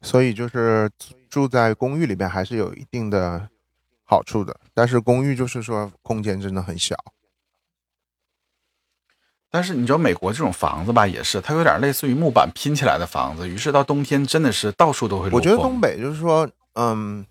[0.00, 0.88] 所以就是
[1.28, 3.48] 住在公寓里边还是有一定的
[4.04, 4.56] 好处的。
[4.72, 6.94] 但是公寓就是说空间真的很小，
[9.50, 17.26] 但是你知道美国这种房子吧，也是它有点类似于木板拼起来的房子，于是到冬天真的是到处都会我觉得东北就是说，嗯，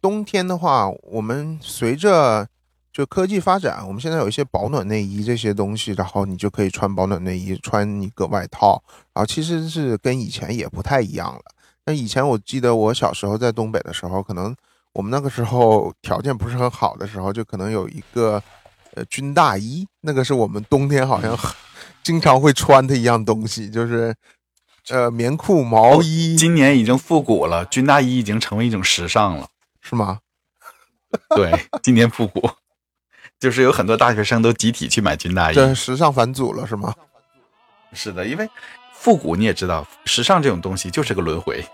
[0.00, 2.48] 冬天的话，我们随着
[2.92, 8.82] 就科技发展，我们现在有一些保暖内衣这些东西，然后你就可以穿保暖内衣，穿一个外套，
[9.12, 11.42] 然后其实是跟以前也不太一样了。
[11.84, 14.56] 那以前我记得我小时候在东北的时候，可能
[14.92, 18.42] 我们那个时候条件不是很好的时候，就可能有一个
[18.94, 21.36] 呃军大衣，那个是我们冬天好像
[22.02, 24.14] 经常会穿的一样东西，就是
[24.90, 29.48] 呃棉裤、毛衣，今年已经复古了，军大衣已经成为一种时尚了。
[29.80, 30.20] 是吗？
[31.36, 32.50] 对，今年复古，
[33.38, 35.54] 就是有很多大学生都集体去买军大衣。
[35.54, 36.94] 这时尚返祖了是吗？
[37.92, 38.48] 是的，因为
[38.92, 41.64] 复古你也知道，时尚这种东西就是个轮回。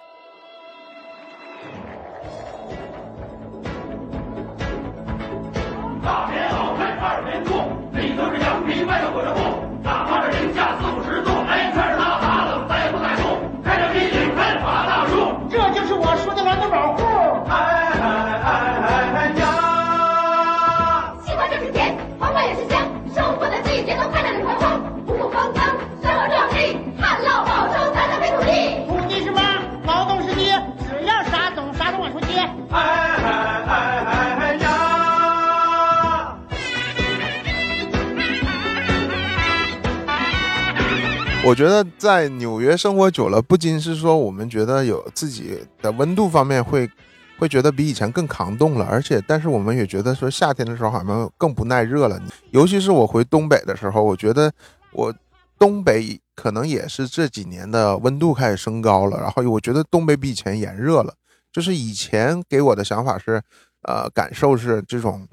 [41.45, 46.89] 我觉得在纽约生活久了，不仅是说我们觉得有自己的温度方面会
[47.37, 52.17] 会觉得比以前更抗冻了，而且但是我们也觉得说夏天的时候好像更不耐热了。
[52.53, 54.53] 尤其是我回东北的时候，我觉得
[54.93, 55.13] 我
[55.59, 61.13] 东北可能也是这几年的温度开始升高了，然后我觉得东北比以前炎热了。
[61.53, 63.43] 就是以前给我的想法是，
[63.83, 65.27] 呃，感受是这种。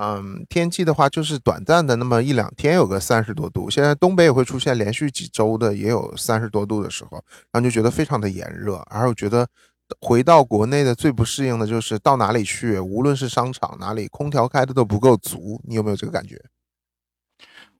[0.00, 9.48] 嗯，天气的话就是短暂的那么一两天有个三十多度，现在东北也会出现连续几周的也有三十多度的时候，然后就觉得非常的炎热，然后我觉得
[10.00, 16.40] 回到国内的最不适应的就是到哪里去，无论是商场哪里，空调开的都不够足，你有没有这个感觉？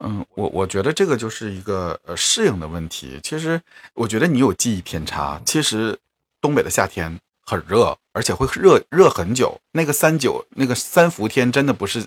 [0.01, 3.21] 嗯，我我觉得这个就是一个呃适应的问题。
[3.23, 3.61] 其实
[3.95, 5.41] 我觉得你有记忆偏差。
[5.45, 5.99] 其实
[6.41, 9.59] 东北的夏天很热，而且会热热很久。
[9.73, 12.05] 那个三九那个三伏天真的不是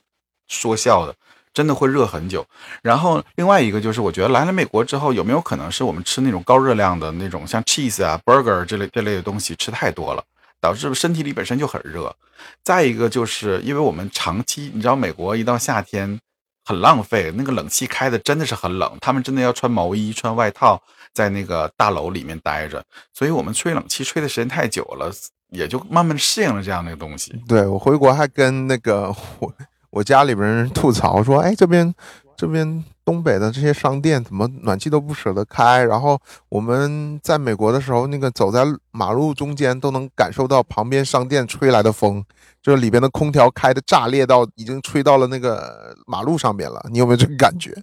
[0.47, 1.15] 说笑的，
[1.51, 2.45] 真的会热很久。
[2.83, 10.23] 然后另外一个就是，我觉得来了美国之后，有没有可能是我们吃那种高热量的那种像 cheese 啊、burger 这类这类的东西吃太多了，
[10.59, 12.15] 导致身体里本身就很热。
[12.63, 16.19] 再一个就是因为我们长期，你知道美国一到夏天。
[16.63, 20.79] 很浪费，那个冷气开的真的是很冷，他们真的要穿毛衣、穿外套，
[21.13, 22.83] 在那个大楼里面待着，
[23.13, 25.11] 所以我们吹冷气吹的时间太久了，
[25.49, 27.33] 也就慢慢适应了这样的东西。
[27.47, 29.53] 对我回国还跟那个 我
[29.89, 31.93] 我家里边人吐槽说，哎，这边
[32.37, 35.83] 这边东北的这些商店怎么暖气都不舍得开？
[35.83, 42.23] 然后我们在美国的时候，那个走在马路中间都能感受到旁边商店吹来的风，
[42.61, 46.81] 就是里边的空调开的炸裂到已经吹到了那个马路上面了。
[46.89, 47.75] 你有没有这个感觉？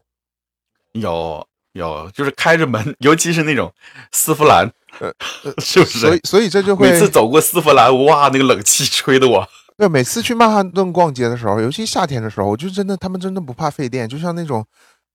[0.92, 1.46] 有
[1.78, 3.72] 有，就是开着门， 尤其是那种
[4.12, 4.70] 丝芙兰，
[5.00, 5.10] 呃
[5.58, 5.98] 是不是？
[5.98, 14.64] 所以所以这就会每次走过丝芙兰，哇，那个冷气吹的我，对，每次去曼哈顿逛街的时候，尤其夏天的时候，我就真的他们真的不怕费电，就像那种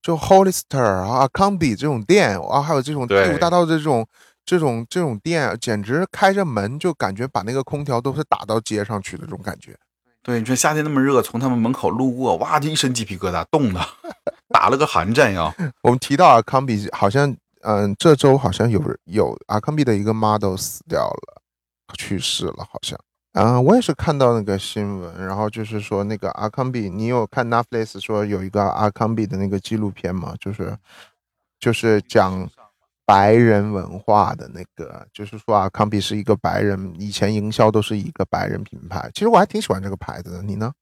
[0.02, 4.06] 就 Hollister 啊、康比这种店啊，还有这种第五大道这种
[4.44, 9.76] 这种这种店简直开着门就感觉把那个空调都是打到街上去的这种感觉。
[10.24, 13.80] 对，你说夏天那么热，从他们门口路过，哇，就一身鸡皮疙瘩，冻的，
[14.48, 15.54] 打了个寒战呀。
[15.84, 21.42] 我们提到阿康比，好像嗯，这周好像有有阿康比的一个 model 死掉了，
[21.98, 22.98] 去世了，好像。
[23.32, 30.34] 啊、我也是看到那个新闻，然后就是说那个阿康比，你有看 Netflix 说有一个阿康比的那个纪录片吗？
[30.40, 30.78] 就是
[31.58, 32.48] 就是讲
[33.06, 39.10] 白人文化的那个，就是说啊康比是一个白人，以前营销都是一个白人品牌。
[39.14, 40.72] 其实我还挺喜欢这个牌子的，你呢？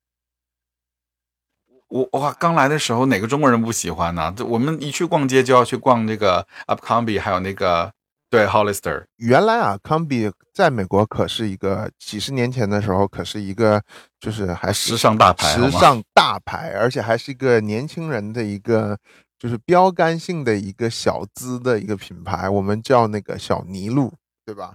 [1.89, 4.33] 我哇，刚来的时候哪个中国人不喜欢呢？
[4.35, 7.93] 这我们一去逛街就要去逛这个 Upcombi，还有那个
[8.31, 9.05] 对 Hollister。
[9.17, 13.83] 原来啊，康比在美国可是一个几十年前的时候，可是一个
[14.19, 18.99] 就是还是时尚大牌时尚大牌，而且还是一个年轻人的一个
[19.43, 24.13] 就是标杆性的一个小资的一个品牌，我们叫那个小麋鹿，
[24.47, 24.75] 对吧？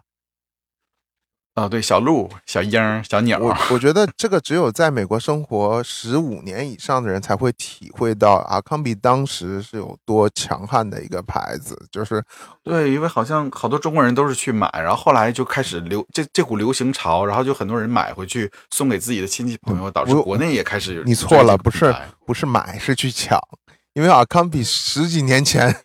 [1.53, 12.22] 啊，对，小鹿、小鹰、小鸟我我觉得 这个只有在美国生活十五年以上的人才会体会到阿康比当时是有多强悍的一个牌子，就是
[12.61, 21.95] 对，因为好像好多中国人都是去买，然后后来就开始流这这股流行潮，然后就很多人买回去送给自己的亲戚朋友，导致国内也开始有你错了，不是
[22.26, 23.39] 不是买，是去抢，
[23.98, 25.76] 因为阿康比十几年前，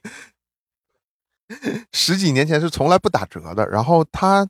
[1.92, 3.66] 十几年前是从来不打折的。
[3.66, 4.46] 然后他，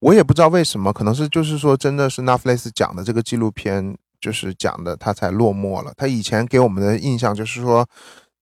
[0.00, 5.90] 我也不知道为什么，可能是就是说，真的是 Netflix 讲的这个纪录片，就是讲的他才落寞了。
[5.96, 7.88] 他以前给我们的印象就是说，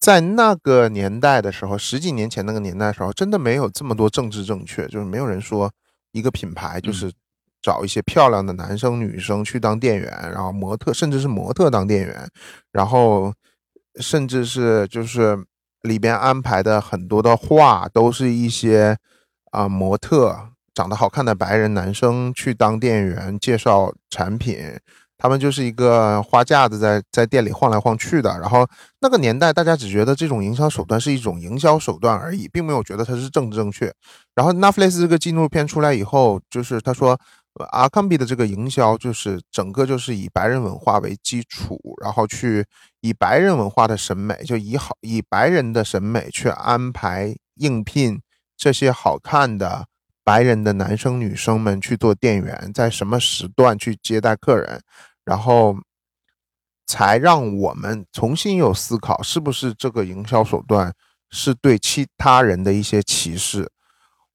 [0.01, 5.71] 在那个年代的时候，十几年前那个年代的时候，真的没有这么多政治正确，就是没有人说
[6.11, 7.13] 一个品牌就是
[7.63, 12.29] 找一些漂亮的男生女生去当店员，然后模特甚至是模特当店员，
[12.73, 13.33] 然后
[14.01, 15.39] 甚至是就是
[15.83, 18.97] 里边安排的很多的画都是一些
[19.53, 20.37] 啊、模特
[20.75, 24.59] 长得好看的白人男生去当店员介绍产品，
[25.17, 28.39] 他们就是一个花架子在在店里晃来晃去的。
[28.39, 28.69] 然后
[29.01, 33.91] 那个年代，大家只觉得这种营销手段是一种营销手段而已，并没有觉得它是政治正确。
[34.35, 37.19] 然后 Netflix 这个纪录片出来以后，就是他说
[37.71, 42.65] 阿康比的这个营销就是整个就是以白人文化为基础，然后去
[43.01, 48.21] 以白人文化的审美，就以好以白人的审美去安排应聘
[48.57, 49.87] 这些好看的
[50.23, 54.83] 白人的男生女生们去做店员，在什么时段去接待客人，
[55.25, 55.77] 然后
[56.87, 60.93] 才让我们重新有思考，是不是这个营销手段
[61.31, 63.71] 是对其他人的一些歧视。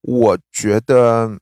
[0.01, 1.38] 我觉得，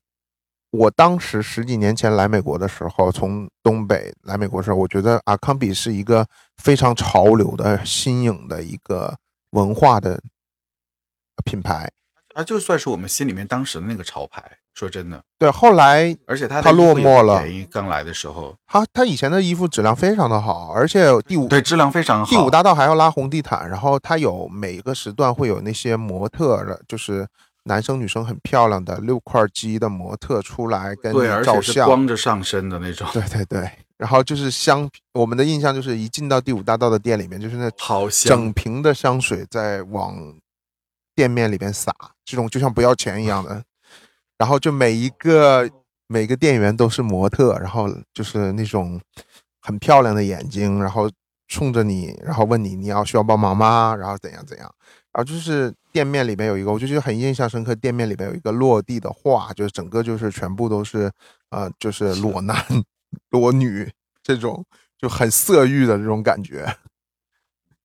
[0.71, 6.25] 我当时十几年前来美国的时候，从东北来美国的时候，我觉得阿康比是一个
[6.57, 9.17] 非常潮流的新颖的一个
[9.51, 10.21] 文化的
[11.43, 11.91] 品牌。
[12.35, 14.57] 它就算是我们心里面当时的那个潮牌。
[14.75, 22.29] 说真的，对，后来而且它它落寞了便宜刚来的时候，他他以前的衣服质量非常的好，而且第五对质量非常好。
[22.29, 27.27] 第五大道还要拉红地毯，然后它有每一个时段会有那些模特的，就是
[27.63, 31.85] 男生女生很漂亮的六块肌的模特出来跟你照相。
[31.85, 38.53] 光着上身的那种，对对对，然后就是香，我们的印象就是一进到第五大道的店里面，就是那好香整。
[38.53, 40.15] 瓶的香水在往
[41.15, 41.93] 店面里边撒，
[42.25, 43.63] 这种就像不要钱一样的。
[44.39, 45.69] 然后就每一个
[46.07, 48.99] 每个店员都是模特，然后就是那种
[49.61, 51.11] 很漂亮的眼睛，然后
[51.49, 53.93] 冲着你，然后问你你要需要帮忙吗？
[53.95, 54.73] 然后怎样怎样。
[55.11, 57.73] 然后就是店面里面有一个，我就觉得很印象深刻。
[57.75, 61.11] 店面里面有一个落地的画，就是整个就是全部都是
[61.49, 62.55] 呃，就是裸男、
[63.31, 63.91] 裸女
[64.21, 64.63] 这种
[64.97, 66.75] 就很色欲的这种感觉。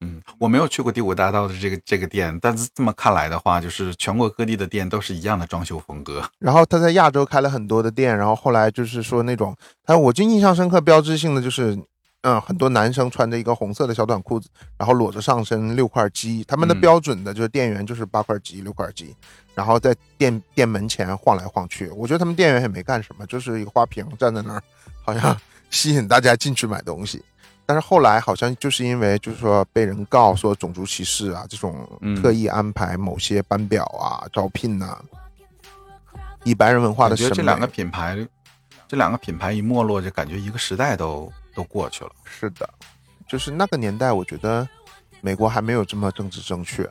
[0.01, 6.23] 嗯，我没有去过第五大道的这个这个店，但是这么看来的话，就是全国各地的店都是一样的装修风格。
[6.41, 11.79] 然后他在亚洲开了很多的店，然后后来就是说那种，他我就印象深刻、标志性的就是，
[12.25, 14.49] 嗯，很多男生穿着一个红色的小短裤子，
[14.79, 19.15] 然后裸着上身六块肌，他们的嗯标准的就是店员就是八块肌、六块肌，
[19.55, 21.89] 然后在店店门前晃来晃去。
[21.91, 24.63] 我觉得他们店员也没干什么，就是一个花瓶站在那儿，
[25.05, 25.37] 好像
[25.69, 27.23] 吸引大家进去买东西。
[27.67, 34.99] 但是后来好像就是因为就是说被人告说种族歧视啊，这种嗯特意安排某些班表啊、招聘呐、
[36.43, 38.27] 以白人文化我的审美，觉得这两个品牌，
[38.89, 42.11] 这两个品牌一没落，就感觉一个时代都都过去了。
[42.25, 42.69] 是的，
[43.29, 44.69] 就是那个年代，我觉得
[45.21, 46.89] 美国还没有这么政治正确。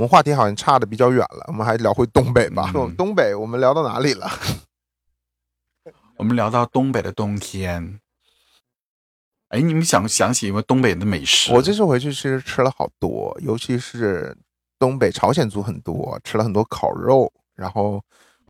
[0.00, 2.72] 我们话题好像差的比较远了，我们还聊回东北吧。
[2.74, 4.26] 嗯东北我们聊到哪里了？
[6.16, 8.00] 我们聊到东北的冬天，
[9.48, 11.52] 哎，你们想想起有没有东北的美食？
[11.52, 14.34] 我这次回去其实吃了好多，尤其是
[14.78, 18.02] 东北朝鲜族很多，吃了很多烤肉，然后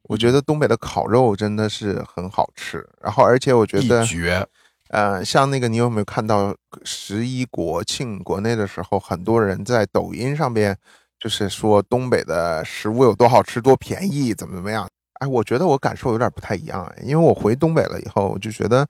[0.04, 4.46] 我觉得东北的烤肉真的是很好吃，然后而且我觉一得，绝。
[4.90, 10.76] 呃，像那个你有没有看到十一国庆国内的时候，很多人在抖音上边
[11.20, 14.88] 就是说东北的食物有多好吃、多便宜，怎么怎么样？
[15.20, 18.88] 哎，我觉得我感受有点不太一样，因为我回东北了以后，我就觉得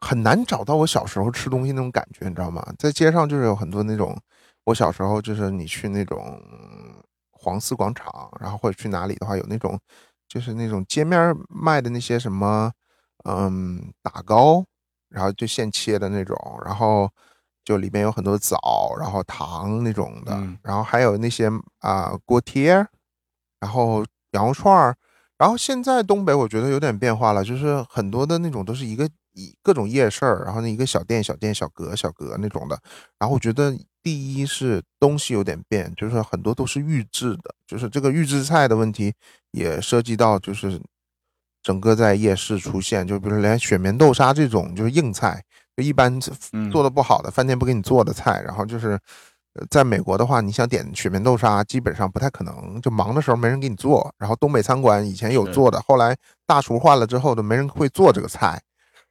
[0.00, 2.66] 很难找到我小时候吃东西那种感觉，你知道吗？
[2.78, 4.20] 在街上就是有很多那种，
[4.64, 6.42] 我小时候就是你去那种
[7.30, 9.78] 黄四广场，然后或者去哪里的话，有那种
[10.28, 12.72] 就是那种街面卖的那些什么，
[13.24, 14.64] 嗯，打糕，
[15.10, 17.08] 然后就现切的那种，然后
[17.64, 21.50] 就里面有很多枣，然后糖那种的，嗯然后还有那些
[21.80, 22.74] 啊、锅贴，
[23.60, 24.96] 然后羊肉串儿，
[25.38, 32.78] 然后现在东北我觉得有点变化了，就是很多的那种都是一个一各种夜市儿，然后那一个小店小店小格小格那种的。
[33.18, 39.14] 然后我觉得第一是东西有点变，就是很多都是预制的，就是这个预制菜的问题
[39.52, 40.80] 也涉及到就是
[41.62, 45.42] 整个在夜市出现，就比如连雪棉豆沙这种就是硬菜，
[45.76, 46.18] 就一般
[46.52, 48.98] 嗯做的不好的饭店不给你做的菜，然后就是。
[49.56, 54.12] 呃在美国的话，你想点雪面豆沙，基本上不太可能，就忙的时候没人给你做。
[54.18, 58.60] 然后东北餐馆以前有做的，后来大厨换了之后，都没人会做这个菜。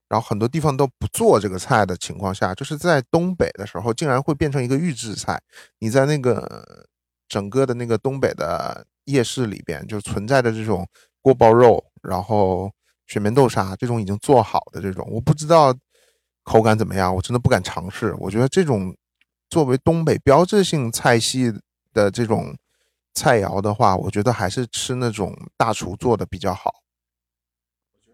[0.10, 5.42] 然后很多地方都不做这个菜的情况下，就是在东北的时候，竟然会变成一个预制菜。
[5.80, 6.86] 你在那个
[7.30, 10.86] 整个的那个东北的夜市里边，就存在着这种
[11.22, 12.70] 锅包肉，然后
[13.08, 15.74] 雪面豆沙这种已经做好的这种，我不知道
[16.44, 18.14] 口感怎么样，我真的不敢尝试。
[18.20, 18.96] 我觉得这种
[19.50, 21.54] 作为东北标志性菜系
[21.94, 22.56] 的这种
[23.14, 26.74] 菜肴的话，我觉得还是吃那种大厨做的比较好。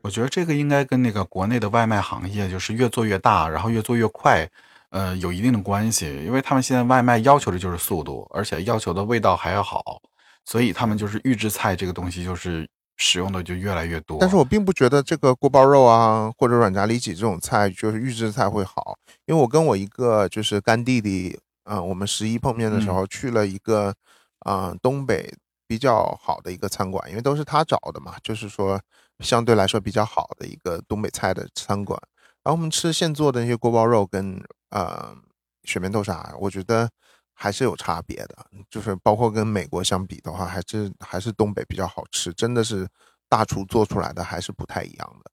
[0.01, 4.49] 我觉得这个应该跟那个国内的外卖行业就是越做越大，然后越做越快，
[4.91, 6.05] 呃，有一定的关系。
[6.23, 10.01] 因为他们现在外卖要求的就是速度，而且要求的味道还要好，
[10.45, 12.65] 所以他们就是预制菜这个东西就是
[13.00, 14.18] 使用的就越来越多。
[14.20, 18.95] 但是我并不觉得这个锅包肉啊，或者软炸里脊这种菜就是预制菜会好，
[19.26, 23.95] 因为我跟我一个就是干弟弟，嗯、我们十一碰面的时候去了一个，
[24.45, 25.34] 嗯、东北
[25.66, 28.80] 比较好的一个餐馆，因为都是他找的嘛，就是说
[29.20, 32.00] 相对来说比较好的一个东北菜的餐馆。
[32.43, 34.41] 然后我们吃现做的那些锅包肉跟
[34.72, 35.16] 呃
[35.64, 36.89] 雪面豆沙，我觉得
[37.41, 42.85] 还是有差别的，就是包括跟美国相比的话，还是还是东北比较好吃，真的是
[43.29, 45.31] 大厨做出来的还是不太一样的。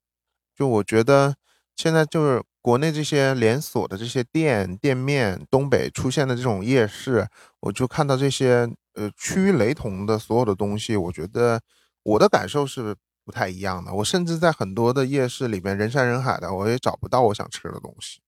[0.54, 1.34] 就我觉得
[1.74, 7.26] 现在就是国内这些连锁的这些店店面，东北出现的这种夜市，
[7.59, 11.61] 我就看到这些呃趋于雷同的所有的东西，我觉得
[12.04, 12.94] 我的感受是
[13.24, 13.92] 不太一样的。
[13.92, 18.20] 我甚至在很多的夜市里面人山人海的，我也找不到我想吃的东西。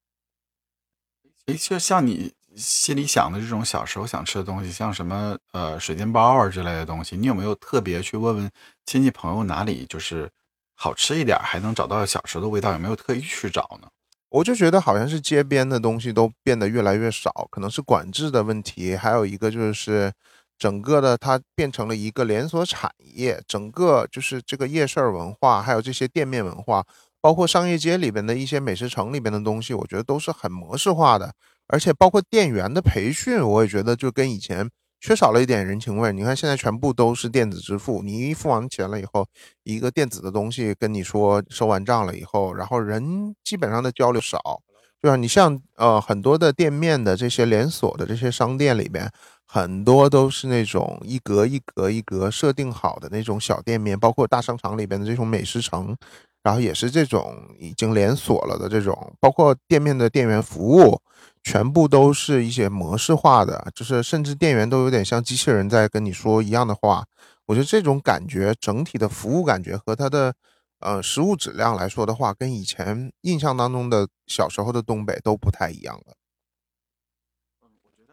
[1.46, 8.50] 诶，就像你心里想的这种小时候想吃的东西，像什么呃水煎包啊之类的东西，你有没有特别去问问
[8.84, 10.28] 亲戚朋友哪里就是
[10.74, 12.72] 好吃一点，还能找到小时候的味道？
[12.72, 13.88] 有没有特意去找呢？
[14.30, 20.12] 我就觉得好像是街边的东西都变得越来越少，可能是管制的问题，还有一个就是
[20.58, 26.84] 整个的它变成了一个连锁产业，整个就是这个夜市文化，还有这些店面文化，
[27.20, 31.32] 包括商业街里边的一些美食城里边的东西，我觉得都是很模式化的，
[31.68, 34.68] 而且包括店员的培训，我也觉得就跟以前
[35.00, 36.12] 缺少了一点人情味。
[36.12, 39.26] 你看现在全部都是电子支付，你一付完钱了以后，
[39.64, 44.60] 一个电子的东西跟你说收完账了以后，然后人基本上的交流少。
[45.00, 45.16] 对吧？
[45.16, 49.08] 你像呃很多的店面的这些连锁的这些商店里边，
[49.46, 55.96] 很多都是那种一格一格一格设定好的那种小店面，包括大商场里边的这种美食城，
[56.42, 61.00] 然后也是这种已经连锁了的这种，包括店面的店员服务，
[61.42, 67.04] 全部都是一些模式化的，就是甚至店员都有点像机器人在跟你说一样的话。
[67.46, 70.34] 我觉得这种感觉，整体的服务感觉和它的
[70.80, 76.14] 呃食物质量来说的话，跟以前印象当中的小时候的东北都不太一样了。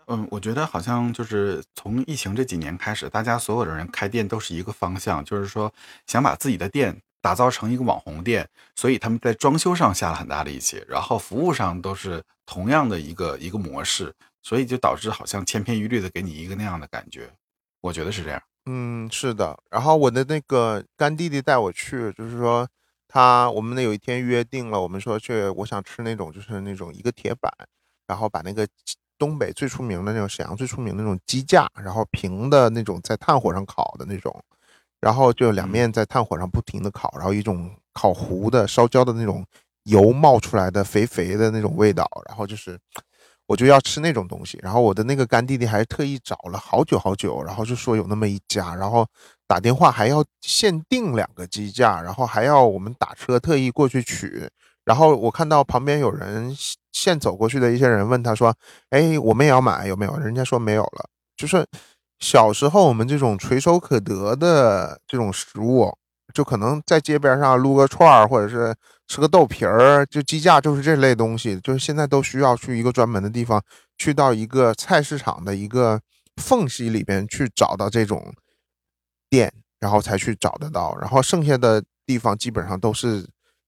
[0.08, 5.74] 嗯，我觉得好像就是从疫情这几年开始，大家所有的人开店都是一个方向，就是说
[6.06, 14.14] 想把自己的店打造成一个网红店，所以他们在装修上下了很大力气，然后服务上都是同样的一个一个模式，
[14.44, 17.28] 所以就导致好像千篇一律的给你一个那样的感觉，
[17.82, 18.40] 我觉得是这样。
[18.68, 19.58] 嗯，是的。
[19.72, 22.68] 然后我的那个干弟弟带我去，就是说
[23.08, 27.52] 他我们那有一天约定了，我们说去，我想吃那种就是那种一个铁板，
[28.06, 28.68] 然后把那个
[29.18, 34.32] 东北最出名的那种，沈阳最出名的那种鸡架，然后平的那种在炭火上烤的那种，
[35.06, 39.46] 然后就两面在炭火上不停的烤，然后一种烤糊的烧焦的那种
[39.84, 42.76] 油冒出来的肥肥的那种味道，然后就是
[43.46, 49.08] 我就要吃那种东西，然后我的那个干弟弟还特意找了好久好久，然后就说有那么一家，然后
[49.46, 54.50] 打电话还要限定两个鸡架，然后还要我们打车特意过去取。
[54.86, 56.52] 然后我看到旁边有人
[56.92, 58.56] 现走过去的一些人问他说
[58.90, 61.06] ：“哎，我们也要买有没有？”人家说没有了。
[61.38, 61.64] 就是
[62.20, 65.96] 小时候我们这种垂手可得的这种食物，
[66.34, 68.76] 就可能在街边上撸个串儿，或者是
[69.08, 73.62] 吃个豆皮儿，就鸡架就是这类东西，就是现在都需要去一个专门的地方，
[73.98, 76.00] 去到一个菜市场的一个
[76.42, 78.34] 缝隙里边去找到这种
[79.30, 80.96] 店，然后才去找得到。
[81.00, 83.28] 然后剩下的地方基本上都是。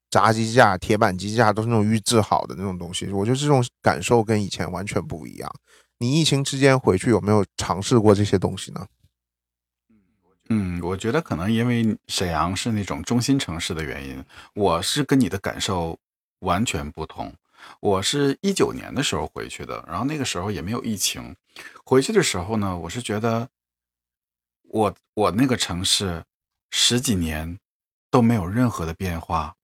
[0.09, 5.53] 炸鸡架、铁板鸡架都是那种预制好的那种东西，我觉得这种感受跟以前完全不一样。
[5.99, 8.87] 你疫情之间回去有没有尝试过这些东西呢？
[10.49, 14.23] 嗯，我觉得可能因为沈阳是那种中心城市的原因，
[14.53, 15.99] 我是跟你的感受
[16.39, 17.33] 完全不同。
[17.79, 21.35] 我是一九年的时候回去的，然后那个时候也没有疫情。
[21.83, 23.49] 回去的时候呢，我是觉得
[24.69, 26.23] 我我那个城市
[26.69, 27.59] 十几年
[28.09, 29.55] 都没有任何的变化。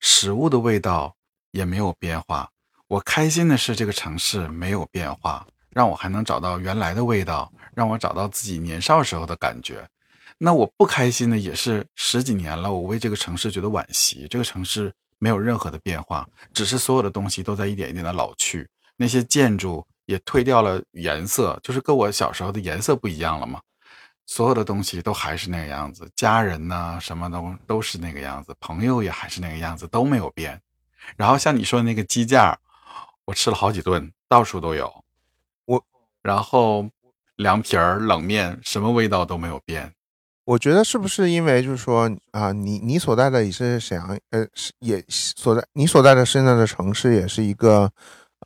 [0.00, 1.14] 食物的味道
[1.52, 2.50] 也没有变化，
[2.88, 9.88] 我开心的是这个城市没有变化，让我还能找到原来的味道，让我找到自己年少时候的感觉。
[10.38, 14.26] 那我不开心的也是十几年了，我为这个城市觉得惋惜。
[14.28, 23.60] 这个城市没有任何的变化，只是所有的东西都在一点一点的老去，那些建筑也褪掉了颜色，就是跟我小时候的颜色不一样了嘛。
[24.26, 30.60] 所有的东西都还是那个样子，家人呢，什么都都是那个样子，朋友也还是那个样子，都没有变。
[31.16, 32.58] 然后像你说的那个鸡架，
[33.24, 35.01] 我吃了好几顿，到处都有。
[36.22, 36.88] 我，然后
[37.36, 39.92] 凉皮儿、冷面，什么味道都没有变。
[40.44, 44.46] 我觉得是不是因为就是说啊，你你所在的也是沈阳，呃，
[44.80, 47.90] 也所在你所在的现在的城市也是一个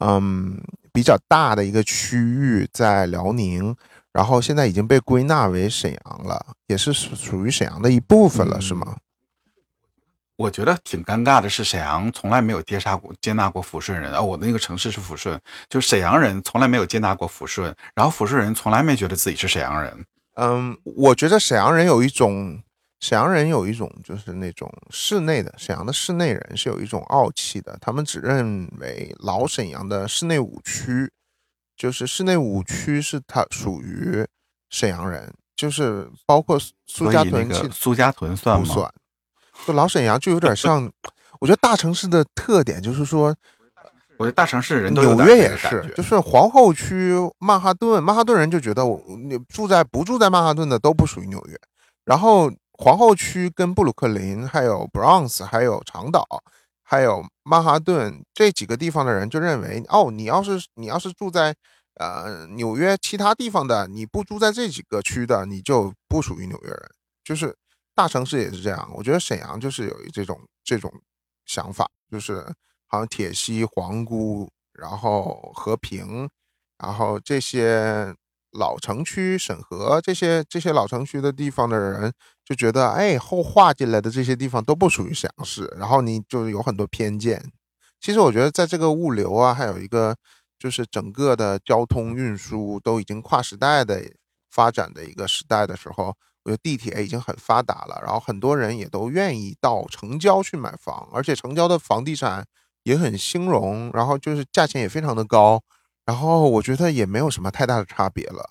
[0.04, 0.60] 嗯
[0.92, 3.74] 比较大的一个区域，在辽宁。
[4.12, 8.96] 然后现在已经被归纳为沈阳了，也是属属于沈阳的一部分了，是吗？
[10.36, 14.20] 我觉得挺尴尬的，是沈阳从来没有接杀过接纳过抚顺人啊。
[14.20, 20.04] 我的那个城市是抚顺，就沈阳人从来没有接纳过抚顺，然后抚顺人从来没觉得自己是沈阳人。
[20.34, 22.62] 嗯，我觉得沈阳人有一种
[23.00, 31.10] 沈阳人有一种就是那种室内的沈阳的室内人是有一种傲气的，他们只认为老沈阳的室内五区。
[31.78, 34.26] 就是室内五区是它属于
[34.70, 38.90] 沈阳人，就是包括苏家屯、苏家屯算不算？
[39.64, 40.90] 就老沈阳就有点 像，
[41.40, 43.34] 我觉得大城市的特点就是说，
[44.16, 51.56] 我觉得大城市人都纽约也是，就是皇后区、曼哈顿，曼哈顿人就觉得我你住在不住在曼哈顿的都不属于纽约，
[52.04, 56.26] 然后皇后区跟布鲁克林、还有 Bronx、还有长岛。
[56.88, 61.52] 还有曼哈顿这几个地方的人就认为，哦，你要是你要是住在
[61.94, 66.90] 呃纽约其他地方的，你不住在这几个区的，你就不属于纽约人。
[67.24, 67.52] 就是
[67.96, 70.92] 大城市也是这样，我觉得沈阳就是有这种这种
[71.46, 72.42] 想法，就是
[72.86, 76.28] 好像铁西、皇姑，然后和平，
[76.78, 78.14] 然后这些。
[78.52, 82.10] 老城区、沈河这些这些老城区的地方的人
[82.42, 87.52] 就觉得，哎，后划进来的这些地方都不属于沈阳市，然后你就有很多偏见。
[88.00, 90.16] 其实我觉得，在这个物流啊，还有一个
[90.58, 94.00] 就是整个的交通运输都已经跨时代的
[94.50, 96.16] 发展的一个时代的时候，
[96.46, 102.46] 我觉得地铁已经很发达了，然后很多人也都愿意到城郊去买房，而且城郊的房地产
[102.84, 105.60] 也很兴隆，然后就是价钱也非常的高。
[106.04, 108.50] 然后我觉得也没有什么太大的差别了，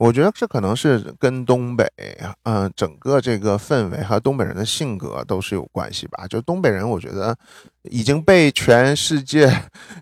[0.00, 1.86] 我觉得这可能是跟东北，
[2.44, 6.26] 嗯，整个这个氛围和东北人的性格都是有关系吧。
[6.26, 7.36] 就东北人，我觉得
[7.82, 9.54] 已经被全世界、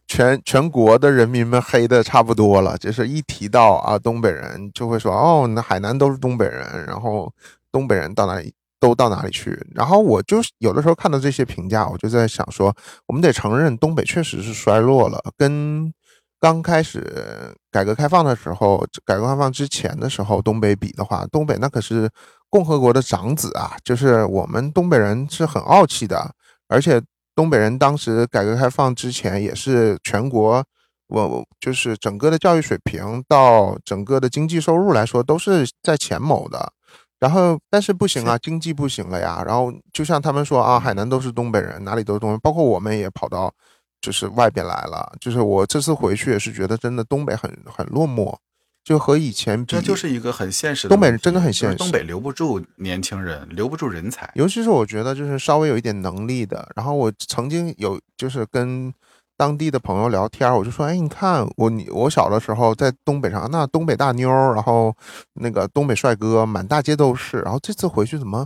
[0.06, 2.78] 全全国的人民们黑的差不多了。
[2.78, 7.28] 就是一提到啊，东北人就会说，哦，那海南都是东北人，然后
[7.72, 9.60] 东北人到哪里都到哪里去。
[9.74, 12.72] 然后我就有的时候看到这些评价，我就在想说，
[13.08, 15.92] 我们得承认东北确实是衰落了，跟。
[16.40, 22.08] 刚开始改革开放的时候，改革开放之前的时候，东北比的话，东北那可是
[22.48, 23.76] 共和国的长子啊！
[23.82, 26.32] 就是我们东北人是很傲气的，
[26.68, 27.02] 而且
[27.34, 30.64] 东北人当时改革开放之前也是全国，
[31.08, 36.72] 我就是整个的教育水平到整个的经济收入来说都是在前某的。
[37.18, 39.42] 然后，但是不行啊，经济不行了呀。
[39.44, 43.52] 然后就像他们说啊，海南都是东北人，哪里都是东北，包括我们也跑到。
[44.00, 45.12] 就是外边来了。
[45.20, 48.36] 就是我这次回去也是觉得真的东北很很落寞，
[48.84, 54.30] 就和以前比，这就是一个很现实的东北人真的很现实就是东北留不住年轻人，留不住人才。
[54.34, 58.92] 尤其是我觉得就是稍微有一点能力的，然后我曾经有就是跟
[59.36, 64.92] 当地的朋友聊天，我就说，哎，你看我你我小的时候在东北上，那东北大妞，然后
[65.34, 68.44] 那个东北帅哥满大街都是，然后这次回去怎么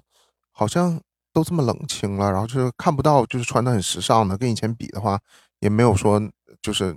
[0.50, 1.00] 好像
[1.32, 5.18] 都这么冷清了，然后就是看不到就是穿的很时尚的，跟以前比的话，
[5.62, 6.20] 也没有说
[6.60, 6.94] 就是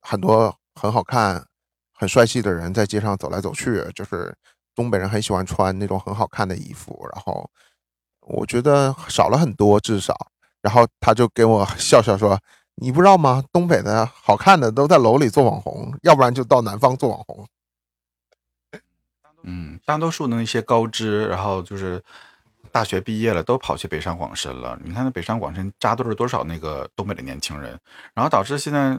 [0.00, 1.46] 很多很好看、
[1.94, 4.36] 很帅气的人在街上走来走去，就是
[4.74, 7.48] 东北人很喜欢穿那种很好看的衣服，然后
[8.22, 10.14] 我觉得少了很多，至少。
[10.60, 12.36] 然后他就给我笑笑说
[12.74, 13.44] ：“你不知道吗？
[13.52, 17.46] 东北的好看的都在楼里做网红，要不然就到南方做网红。
[19.44, 22.02] 嗯，大多数的那些高知，然后就是
[22.68, 24.78] 大学毕业了，都跑去北上广深了。
[24.84, 27.78] 你看那北上广深扎堆了多少那个东北的年轻人，
[28.14, 28.98] 然后导致现在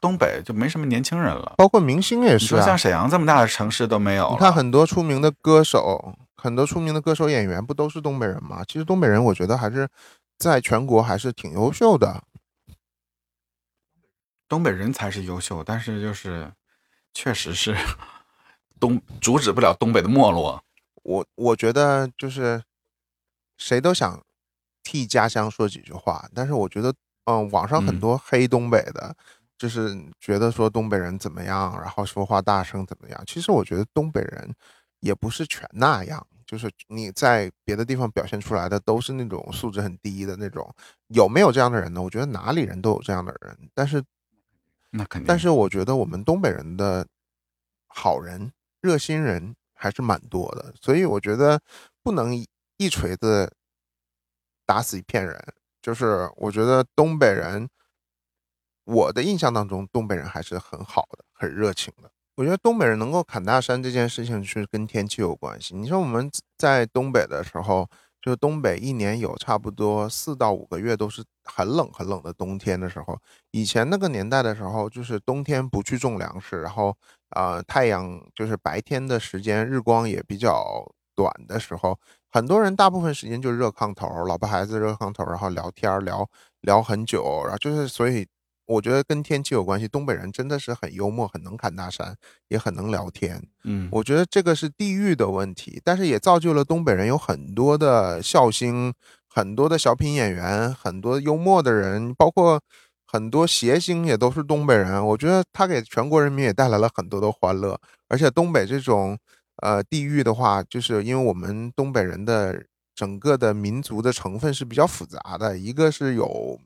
[0.00, 1.54] 东北就没什么年轻人了。
[1.58, 8.64] 包括明星也你是像，沈阳这么大的城市都没有，你看很多出名的歌手，很多出名的歌手演员不都是东北人吗？
[8.66, 9.88] 其实东北人我觉得还是
[10.38, 12.22] 在全国还是挺优秀的。
[14.48, 16.50] 东北人才是优秀，但是就是
[17.14, 17.76] 确实是
[18.80, 20.60] 东阻止不了东北的没落。
[21.02, 22.60] 我我觉得就是
[23.60, 24.20] 谁都想
[24.82, 26.92] 替家乡说几句话，但是我觉得，
[27.24, 29.14] 嗯，网上很嗯多黑东北的，
[29.58, 33.22] 就是觉得说东北人怎么样，然后说话大声怎么样。
[33.26, 34.52] 其实我觉得东北人
[35.00, 40.74] 也不是全那样，就是你在别的地方表现出来的都是那种素质很低的那种。
[41.08, 42.00] 有没有这样的人呢？
[42.00, 44.02] 我觉得哪里人都有这样的人，但是
[44.90, 47.06] 那肯定，但是我觉得我们东北人的
[47.88, 48.50] 好人、
[48.80, 51.60] 热心人还是蛮多的，所以我觉得
[52.02, 52.34] 不能
[52.80, 53.52] 一锤子
[54.64, 55.38] 打死一片人。
[55.82, 57.68] 就是我觉得东北人，
[58.84, 62.10] 我的印象当中，东北人还是很好的，很热情的。
[62.36, 65.74] 我觉得东北人能够砍大山这件事情是跟天气有关系。
[65.74, 67.86] 你说我们在东北的时候，
[68.22, 73.18] 就是东北一年有差不多四到五个月都是很冷很冷的冬天的时候，
[73.50, 76.96] 以前那个年代的时候，就是冬天不去种粮食，然后
[77.30, 81.98] 呃太阳就是白天的时间日光也比较短的时候，
[82.30, 86.28] 很多人大部分时间就热炕头，老婆孩子热炕头，然后聊天聊
[86.62, 88.26] 聊很久，然后就是所以
[88.66, 89.88] 我觉得跟天气有关系。
[89.88, 92.16] 东北人真的是很幽默，很能侃大山，
[92.48, 93.42] 也很能聊天。
[93.64, 98.94] 嗯，我觉得这个是地域的问题，但是也造就了东北人有很多的笑星，
[99.28, 102.60] 很多的小品演员，很多幽默的人，包括
[103.04, 105.04] 很多谐星也都是东北人。
[105.04, 107.76] 我觉得他给全国人民也带来了很多的欢乐，
[108.08, 109.18] 而且东北这种
[109.60, 116.58] 呃地域的话，就是因为我们东北人的整个的民族的成分是比较复杂的，一个是有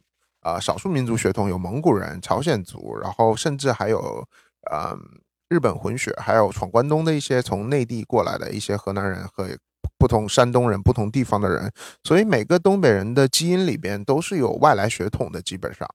[0.42, 4.26] 呃少数民族血统，有蒙古人、朝鲜族，然后甚至还有
[4.70, 4.97] 呃
[5.49, 9.49] 日本混血，还有闯关东的一些从内地过来的一些河南人和
[9.99, 11.70] 不同山东人、不同地方的人，
[12.03, 15.88] 所以每个东北人的基因里边都是有外来血统的，基本上。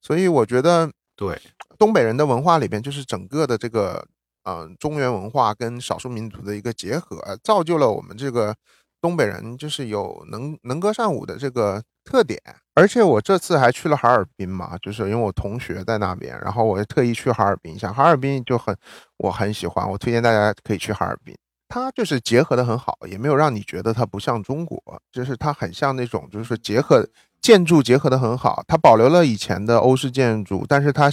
[0.00, 1.40] 所以我觉得对，
[1.78, 4.04] 东北人的文化里边，就是整个的这个
[4.44, 8.54] 呃中原文化跟少数民族的一个结合，造就了我们这个
[9.00, 12.40] 东北人就是有能能歌善舞的这个特点。
[12.74, 17.92] 而且我这次还去了哈尔滨嘛，就是因为我同学在那边，然后我特意去哈尔滨一下。
[17.92, 18.74] 哈尔滨就很
[19.18, 21.36] 我很喜欢，我推荐大家可以去哈尔滨。
[21.68, 24.78] 它就是结合的很好，也没有让你觉得它不像中国，
[25.10, 27.06] 就是它很像那种就是结合
[27.40, 31.10] 建筑结合的很好，它保留了以前的欧式建筑，但是它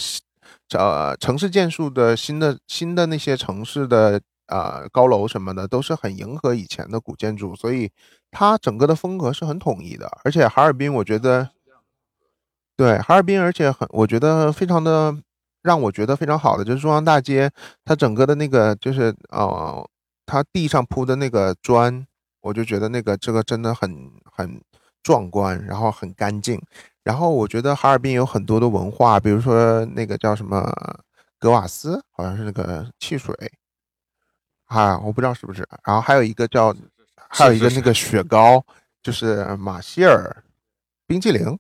[0.72, 7.92] 呃城市建筑的新的新的那些城市的呃高楼什么的都是很迎合以前的古建筑，所以
[8.32, 10.10] 它整个的风格是很统一的。
[10.24, 11.50] 而且哈尔滨，我觉得
[12.76, 15.16] 对哈尔滨，而且很我觉得非常的
[15.62, 17.52] 让我觉得非常好的就是中央大街，
[17.84, 19.88] 它整个的那个就是呃，
[20.26, 22.06] 它地上铺的那个砖，
[22.42, 24.62] 我就觉得那个这个真的很很
[25.04, 26.62] 壮观，然后很干净。
[27.10, 30.72] 然后我觉得哈尔滨有很多的文化，比如说那个叫什么
[31.40, 33.36] 格瓦斯，好像是那个汽水
[34.66, 35.68] 啊，我不知道是不是。
[35.84, 36.72] 然后还有一个叫，
[37.28, 38.64] 还有一个那个雪糕，
[39.02, 40.44] 就是马歇尔
[41.08, 41.58] 冰淇淋。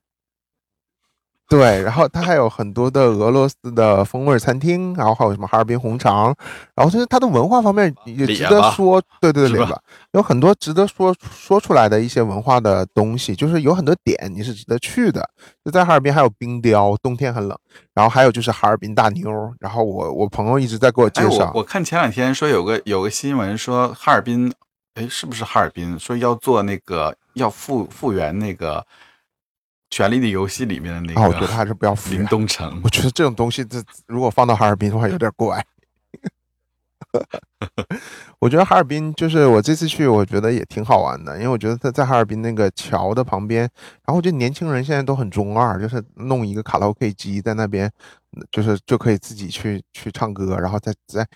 [1.49, 6.27] 对，然后它还有很多的俄罗斯的风味餐厅，然后还有什么哈尔滨红肠，
[6.75, 9.67] 然后就是它的文化方面也值得说，对对对，
[10.11, 15.27] 有很多值得说说出来的一些文化的东西，就是有很多点你是值得去的。
[15.65, 17.57] 就在哈尔滨还有冰雕，冬天很冷，
[17.95, 21.51] 然后还有就是哈尔滨大妞儿，然后我我朋友一直在给我介哎，绍。
[21.55, 24.53] 我，我看前两天说有个有个新闻说哈尔滨，
[24.93, 25.97] 哎，是不是哈尔滨？
[25.97, 28.85] 说要做那个要复复原那个
[29.89, 32.25] 权力的游戏》里面的那啊，个，我觉得还是不要敷林。
[32.27, 32.89] 东城我。
[32.89, 35.65] 觉得这种东西，这如果放到哈尔滨的话，有点怪。
[38.39, 43.61] 我觉得哈尔滨就是我这次去，我觉得也挺好玩的，因为我觉得在在哈尔滨那个桥的旁边，
[44.05, 47.91] 然后我觉得年轻人现在都很中二，就是弄一个卡拉 OK 机在那边，
[48.51, 51.27] 就是就可以自己去去唱歌，然后再再，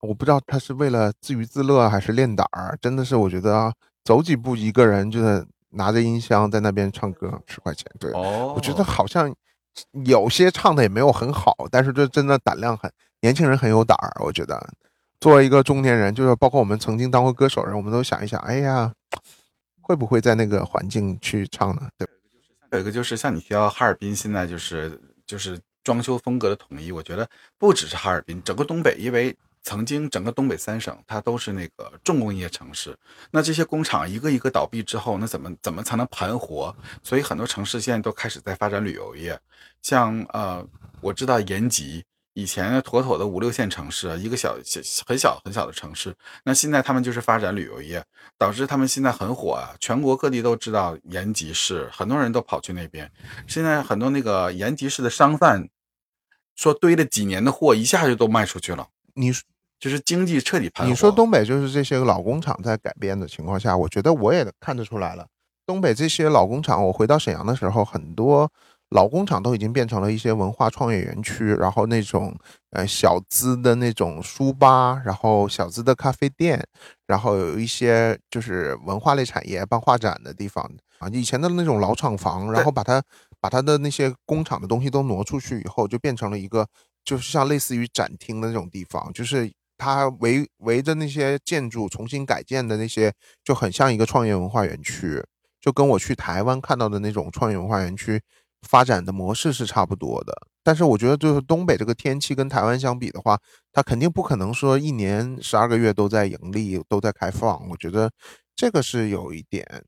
[0.00, 3.72] 我不知道他是为了自娱自乐还是练胆儿，真的是我觉得啊
[4.02, 9.34] 走几步一个人就是拿着音箱在那边唱歌，十块钱，对，哦，我觉得好像
[10.04, 14.12] 有些唱的也没有很好，但是这真的胆量很，年轻人很有胆儿。
[14.24, 14.72] 我觉得
[15.20, 18.92] 作为一个中年人，就是包括我们曾经当过歌手的人，我们都想一想，哎呀，
[19.80, 21.88] 会不会在那个环境去唱呢？
[21.98, 22.12] 对吧，
[22.72, 32.96] 有一个就是像你提到哈尔滨现在就是就是装修风格的统一，我觉得不只是哈尔滨，整个东北，因为曾经整个东北三省它都是那个重工业城市，
[33.32, 36.74] 那这些工厂一个一个倒闭之后，那怎么怎么才能盘活？
[37.02, 39.36] 所以很多城市现在都开始在发展旅游业，
[39.82, 40.64] 像呃，
[41.00, 42.04] 我知道延吉。
[42.36, 46.12] 以前妥妥的五六线城市，一个小小很小很小的城市，
[46.42, 48.04] 那现在他们就是发展旅游业，
[48.36, 53.08] 导致他们现在很火啊，全国各地都知道延吉市，很多人都跑去那边。
[53.46, 55.68] 现在很多那个延吉市的商贩
[56.56, 59.30] 说堆了几年的货，一下就都卖出去了，你
[59.84, 60.88] 就是经济彻底盘。
[60.88, 65.26] 你说东北就是这些老工厂在改变的情况下，我觉得我也看得出来了。
[65.66, 68.50] 东北这些老工厂，我回到沈阳的时候，很多
[68.88, 72.34] 老工厂都已经变成了一些文化创业园区，然后那种
[72.70, 76.66] 呃小资的那种书吧，然后小资的咖啡店，
[77.06, 80.64] 然后有一些就是文化类产业办画展的地方
[80.98, 83.02] 啊，以前的那种老厂房，然后把它
[83.38, 86.66] 把它的那些工厂的东西都挪出去以后，就变成了一个
[87.04, 93.12] 就是像类似于展厅的那种地方，就是它围围着那些建筑重新改建的那些，
[93.42, 95.22] 就很像一个创业文化园区，
[95.60, 98.22] 就跟我去台湾看到的那种创业文化园区
[98.62, 100.32] 发展的模式是差不多的。
[100.62, 103.38] 但是我觉得，就是东北这个天气跟台湾相比的话，
[103.72, 107.68] 它肯定不可能说一年十二个月都在盈利，都在开放。
[107.68, 108.10] 我觉得
[108.54, 109.84] 这个是有一点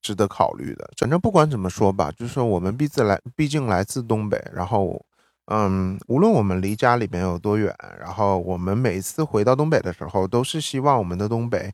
[0.00, 0.88] 值得考虑的。
[0.98, 5.04] 反正不管怎么说吧，就是我们毕自来，毕竟来自东北，然后。
[5.46, 11.72] 嗯，无论我们离家里面有多远，然后我们每次回到东北的时候，都是希望我们的东北，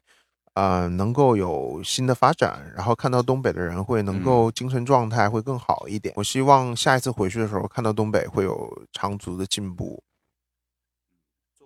[0.52, 6.12] 呃，能够有新的发展，然后看到东北的人会能够精神状态会更好一点。
[6.18, 10.02] 我希望下一次回去的时候，看到东北会有长足的进步。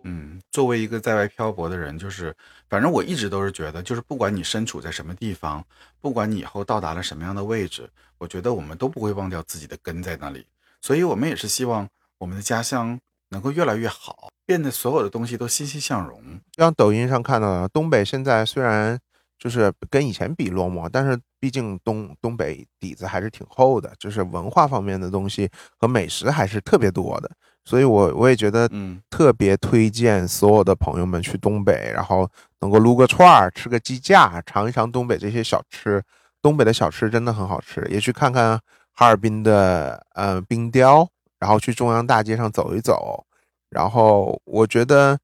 [0.05, 2.33] 嗯，作为一个在外漂泊的人，就是
[2.69, 5.65] 反正我一直都是觉得，就是不管你身处在什么地方，
[6.01, 10.47] 不管你以后到达了什么样的位置，我觉得我们都不会忘掉自己的根在那里。
[10.87, 12.97] 所以，我们也是希望我们的家乡
[13.31, 16.23] 能够越来越好，变得所有的东西都欣欣向荣。
[16.53, 18.97] 就像抖音上看到的，东北现在虽然
[19.37, 27.29] 就是跟以前比落寞，但是毕竟东东北底子还是挺厚的，就是文化方面的东西和美食还是特别多的。
[27.65, 32.31] 所以我我也觉得，嗯，特别推荐所有的朋友们去东北，然后
[32.61, 36.01] 能够撸个串儿，吃个鸡架，尝一尝东北这些小吃。
[36.41, 38.61] 东北的小吃真的很好吃，也去看看
[38.97, 41.07] 哈尔滨的呃冰雕，
[41.39, 43.25] 然后去中央大街上走一走。
[43.69, 45.19] 然后我觉得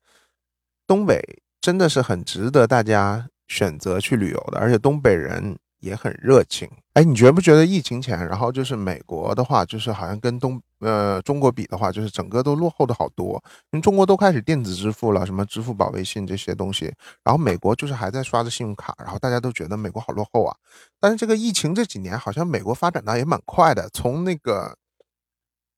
[0.86, 1.20] 东北
[1.60, 6.68] 真的是很值得大家选择去旅游的，而且东北人也很热情。
[6.94, 13.42] 哎，你觉不觉得疫情前，然后就是美国的话，就是好像跟东呃中国比的话，就是整个都落后的好多。
[13.70, 16.92] 因为中国都开始电子支付了，什么支付宝、微信这些东西，
[17.24, 20.54] 然后美国就是还在刷着信用卡，然后大家都觉得美国好落后啊。
[21.00, 24.76] 但是这个疫情这几年，好像美国发展的也蛮快的，从那个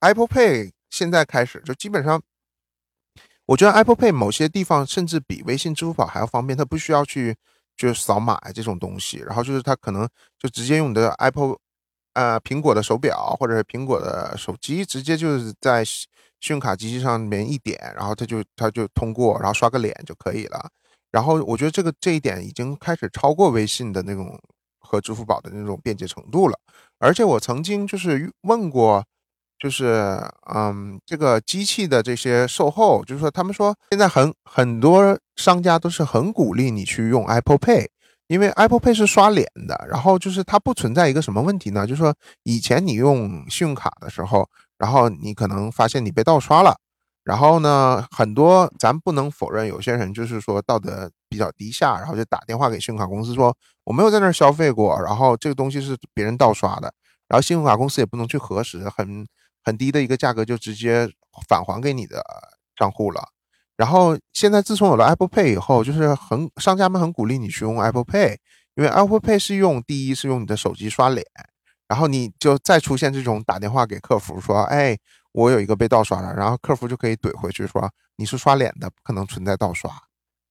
[0.01, 2.21] Apple Pay 现在开始，就基本上。
[3.47, 7.37] 我觉得 Apple Pay 某些地方甚至比微信、支付宝还要方便，它不需要去
[7.77, 11.57] 就是扫码这种东西，然后就是它可能就直接用你的 Apple，
[12.15, 16.07] 呃，苹果的手表或者是苹果的手机，直接就是在信
[16.51, 20.71] 用卡机器上面一点，然后它就它就通过，然后刷个脸就可以了。
[21.11, 24.39] 然后我觉得这个这一点已经开始超过微信的那种
[24.81, 26.59] 和支付宝的那种便捷程度了。
[26.99, 29.05] 而且我曾经就是问过。
[29.59, 30.21] 就是
[30.55, 37.87] 嗯，这个机器的这些售后，就是说他们说现在很很多商家都是很鼓励你去用 Apple Pay，
[38.27, 41.87] 因为 Apple Pay 是刷脸的，然后就是它不存在一个什么问题呢？
[41.87, 46.77] 就是说以前你用信用卡的时候，然后你可能发现你被盗刷了，
[47.23, 56.93] 然后呢，很多咱不能否认有些人就是说道德比较低下，然后就打电话给信用卡公司说我没有在那儿消费过，然后这个东西是别人盗刷的，
[57.29, 59.25] 然后信用卡公司也不能去核实，很。
[59.65, 61.11] 很低的一个价格就直接
[61.49, 62.23] 返还给你的
[62.77, 63.31] 账户了。
[63.77, 68.37] 然后现在自从有了 Apple Pay 以后，就是很商家们很鼓励你去用 Apple Pay，
[68.77, 71.27] 因为 Apple Pay 是用第一是用你的手机刷脸，
[71.89, 74.97] 然后你就再出现这种打电话给客服说，哎，
[75.33, 79.91] 我有一个被盗刷了，然后客服就可以怼回去说你是刷脸的，不可能存在盗刷。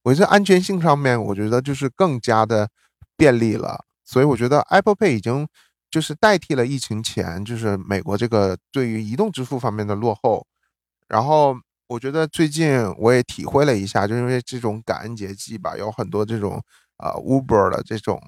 [0.02, 2.68] 我觉得安全性上面，我觉得就是更加的
[3.16, 5.48] 便利了，所以我觉得 Apple Pay 已经
[5.94, 10.44] 就是代替了疫情前就是美国这个对于移动支付方面的落后。
[11.06, 11.56] 然后
[11.86, 16.60] 我觉得最近我也体会了一下，就因为这种感恩节季吧，有很多这种
[16.96, 18.20] 呃 Uber 的这种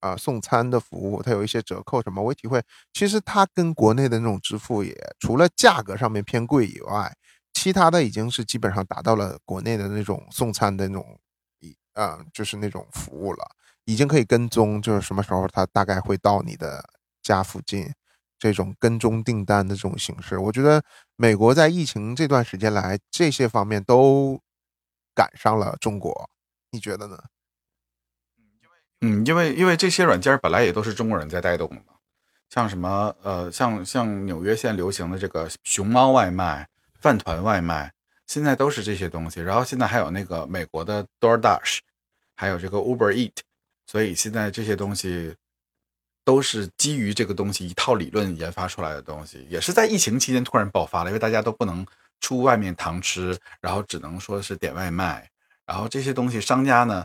[0.00, 2.60] 呃送餐的服务，它有一些折扣什么，我也体会，
[2.92, 7.14] 其实它跟国内的那种支付也除了价格上面偏贵以外，
[7.52, 11.16] 其他的已经是基本上达到了国内的那种送餐的那种
[11.60, 13.46] 一呃就是那种服务了，
[13.88, 16.84] 已经可以跟踪，就是什么时候它大概会到你的
[17.22, 17.90] 家附近。
[18.38, 20.80] 这种跟踪订单的这种形式，我觉得
[21.16, 24.40] 美国在疫情这段时间来，这些方面都
[25.12, 26.30] 赶上了中国，
[26.70, 27.18] 你觉得呢？
[29.00, 31.94] 嗯，因为因为这些软件本来也都是中国人在带动的嘛，
[32.48, 36.68] 像什么呃，像像纽约现在流行的这个熊猫外卖、
[37.00, 37.92] 饭团外卖，
[38.28, 39.40] 现在都是这些东西。
[39.40, 41.80] 然后现在还有那个美国的 DoorDash，
[42.36, 43.34] 还有这个 Uber Eat，
[43.88, 45.34] 所以现在这些东西
[46.24, 51.84] 都是基于这个东西一套理论研发出来的东西，也是在疫情期间突然爆发了，因为大家都不能
[52.20, 55.28] 出外面堂吃，然后只能说是点外卖，
[55.66, 57.04] 然后这些东西商家呢。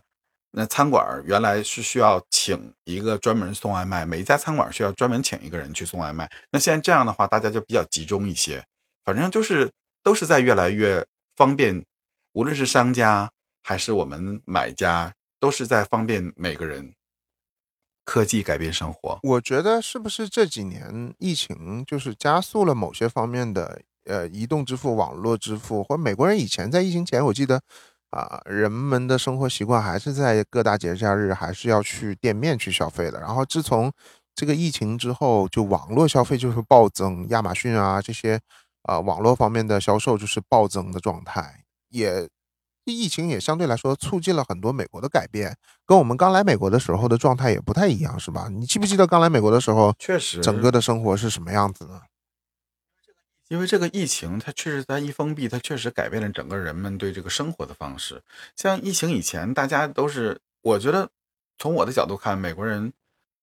[0.56, 6.32] 那餐馆原来是需要请一个专门送外卖，每一家餐馆需要专门请一个人去送外卖。
[6.52, 8.64] 那现在这样的话，大家就比较集中一些，
[9.04, 9.72] 反正就是
[10.04, 11.04] 都是在越来越
[11.36, 11.84] 方便，
[12.34, 13.32] 无论是商家
[13.64, 15.12] 还是我们买家，
[15.44, 16.94] 都是在方便每个人。
[18.06, 27.62] 科技改变生活，我觉得是不是这几年疫情就是加速了某些方面的呃移动支付、网络支付，或者美国人以前在疫情前，我记得。
[28.16, 33.20] 啊，人们的生活习惯还是在各大节假日还是要去店面去消费的。
[33.20, 33.92] 然后自从
[34.36, 38.40] 这个疫情之后，就网络消费就是暴增，亚马逊啊这些
[38.84, 41.64] 啊网络方面的销售就是暴增的状态。
[41.90, 42.30] 也
[42.92, 45.56] 疫情也相对来说促进了很多美国的改变，
[45.86, 48.50] 跟我们刚来美国的时候的状态也不太一样，是吧？
[48.50, 52.02] 你记不记得刚来美国的时候，确实整个的生活是什么样子呢？
[53.50, 58.24] 因为这个疫情，它确实它一封闭，它确实改变了整个人们对这个生活的方式。
[58.56, 61.10] 像疫情以前，大家都是，我觉得
[61.60, 62.92] 从我的角度看，美国人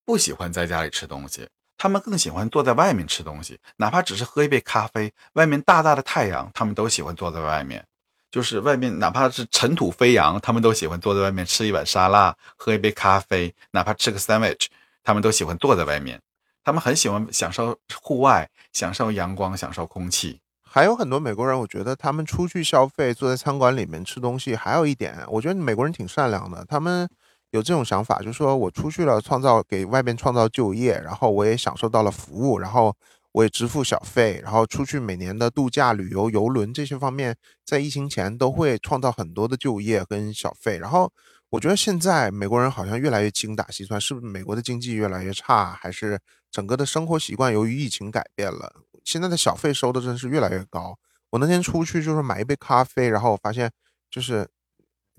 [0.04, 7.86] 不喜欢在家里吃东西，他们更喜欢坐在外面吃东西，哪怕只是喝一杯咖啡，外面大大的太阳，他们都喜欢坐在外面。
[8.30, 14.66] 就是外面哪怕是尘土飞扬，他们都喜欢坐在外面吃一碗沙拉，喝一杯咖啡，哪怕吃个 sandwich，
[15.02, 16.20] 他们都喜欢坐在外面。
[16.62, 20.40] 他们很喜欢享受户外，享受阳光，享受空气。
[20.62, 24.54] 还有很多美国人，我觉得他们出去消费，坐在餐馆里面吃东西。
[24.54, 27.08] 还有一点，我觉得美国人挺善良的，他们
[27.50, 32.94] 有这种想法，就是说我出去了，创造给外边创造就业，然后我也享受到了服务，然后
[33.32, 40.78] 我也支付小费，然后出去每年的度假、旅游、游轮这些方面，在疫情前都会创造很多的就业跟小费。
[40.78, 41.12] 然后
[41.50, 46.18] 我觉得现在美国人好像越来越精打细算，是不是美国的经济越来越差，还是？
[46.52, 50.98] 整个的生活习惯由于疫情改变了，现在的小费收的真是越来越高。
[51.30, 53.70] 我那天出去就是买一杯咖啡，然后我发现
[54.10, 54.48] 就是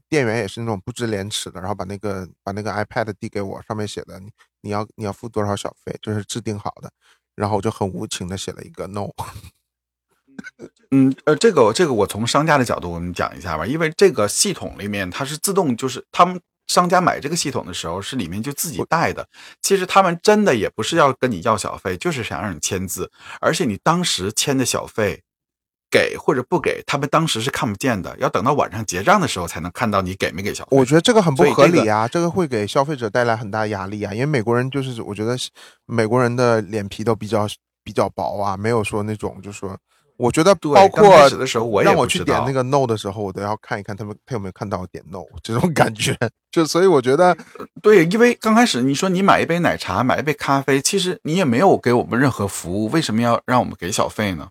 [0.10, 4.30] 店员也是那种不知廉耻的，然后把那个把那个 iPad 递给我，上面写的你
[4.60, 6.92] 你要你要付多少小费，就是制定好的，
[7.36, 9.08] 然后我就很无情的写了一个 no。
[10.92, 16.40] 嗯呃，这个这个我从商家的角度我们讲一下吧，因为这个系统里面它是自动就是他们。
[16.68, 19.28] 商家买这个系统的时候，是里面就自己带的。
[19.62, 23.12] 其实他们真的也不是要跟你要小费，就是想让你签字。
[23.42, 25.22] 而且你当时签的小费，
[25.92, 30.78] 给或者不给，他们当时是看不见的，要等到晚上结账的时候才能看到你给没给小费。
[30.78, 34.14] 我觉得这个很不合理啊，这个会给消费者带来很大压力啊。
[34.14, 35.38] 因为美国人就是，我觉得
[35.86, 37.46] 美国人的脸皮都比较
[37.84, 39.78] 比较薄啊，没有说那种就说。
[40.18, 46.16] 我觉得包括的时候，我让我去点那个 no 的时候，我都要看一看他们他有没有看到点 no 这种感觉。
[46.52, 47.36] 就所以我觉得，
[47.82, 54.50] 对，因为刚开始你说你买一杯奶茶，买一杯咖啡，其实你也没有给我们任何服务，为什么要让我们给小费呢？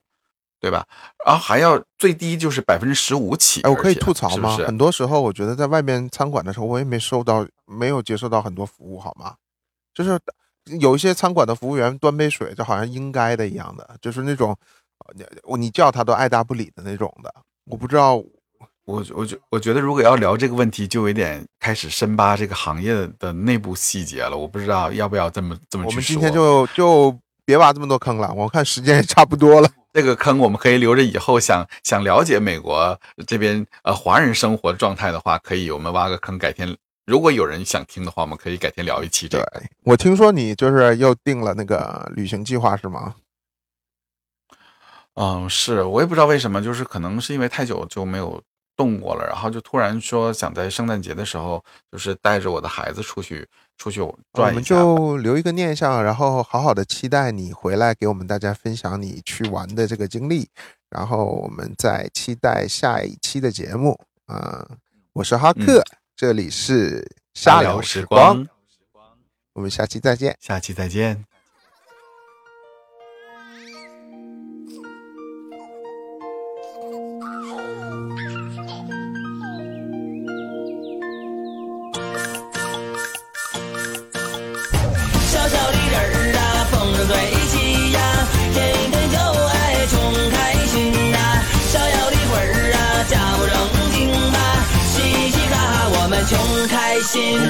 [0.61, 0.87] 对吧？
[1.24, 3.62] 然后还要最低就是百分之十五起。
[3.62, 4.51] 哎，我可以吐槽吗？
[4.51, 9.35] 是是很多时候我觉得在外面餐馆的时候，我也没收到，没有接受到很多服务，好吗？
[9.95, 10.20] 就是
[10.78, 14.57] 有一些餐馆的服务员端杯水，就好像应该的一样的，就是那种。
[15.16, 17.35] 你我你叫他都爱答不理的那种的，
[17.65, 18.15] 我不知道，
[18.85, 24.37] 我我觉我觉得如果要聊这个问题，就有点开始深扒这个行业的内部细节了。
[24.37, 25.91] 我不知道要不要这么这么去说。
[25.91, 29.69] 我们今天就就别挖这么多坑了，我看时间也差不多了。
[29.92, 36.76] 这个坑我们可以留着以后想想了解美国这边呃华人生活状态的话，可以我们挖个坑，改天
[37.06, 39.62] 如果有人想听的话，我们可以改天聊一期这对个。
[39.82, 43.16] 我听说你就是又定了那个旅行计划是吗？
[45.14, 48.40] 嗯，是我也不知道为什么，就是可能是因为太久就没有
[48.76, 53.46] 动过了，然后就突然说想在圣诞节的时候，就是带着我的孩子出去
[53.81, 54.82] 出去我们转一下吧。
[54.85, 60.47] 就留一个念想，然后好好的期待你回来给我们大家分享你去玩的这个经历，
[60.90, 63.98] 然后我们再期待下一期的节目。
[64.27, 64.69] 啊、
[65.15, 65.82] 我是哈克，
[66.15, 67.01] 这里是
[67.32, 68.47] 瞎瞎聊时光，，
[69.55, 70.36] 我们下期再见。
[70.39, 71.30] 下期再见。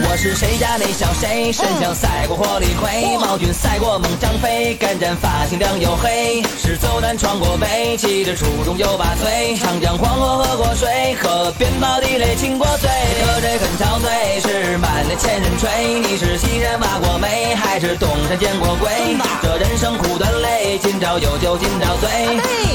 [0.07, 16.01] 我是谁家那小谁，身强赛过火力葵，毛俊赛过猛张飞，干战发型亮又黑，是走南闯过北，骑着初中就把嘴，长江黄河喝过水，河边宝地雷亲过嘴，喝这很憔悴，是满脸千人吹。
[16.01, 18.91] 你是西山挖过煤，还是东山见过鬼？
[19.43, 22.09] 这人生苦短累，今朝有酒今朝醉。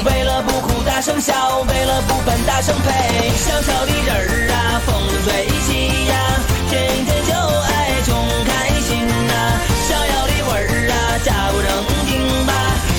[0.04, 3.30] 为了不哭大声笑，为了不烦大声呸。
[3.38, 6.16] 小小的人儿啊，风筝吹起呀，
[6.76, 8.12] 天天就爱穷
[8.44, 9.32] 开心呐、
[9.88, 10.94] 逍遥的魂儿啊，
[11.24, 11.70] 假不正
[12.06, 12.12] 经
[12.46, 12.52] 吧，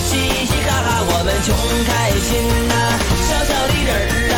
[0.09, 0.17] 嘻
[0.47, 1.53] 嘻哈哈我们穷
[1.85, 1.93] 开
[2.25, 2.29] 心
[2.69, 2.73] 呐、
[3.29, 4.37] 小小的人儿啊，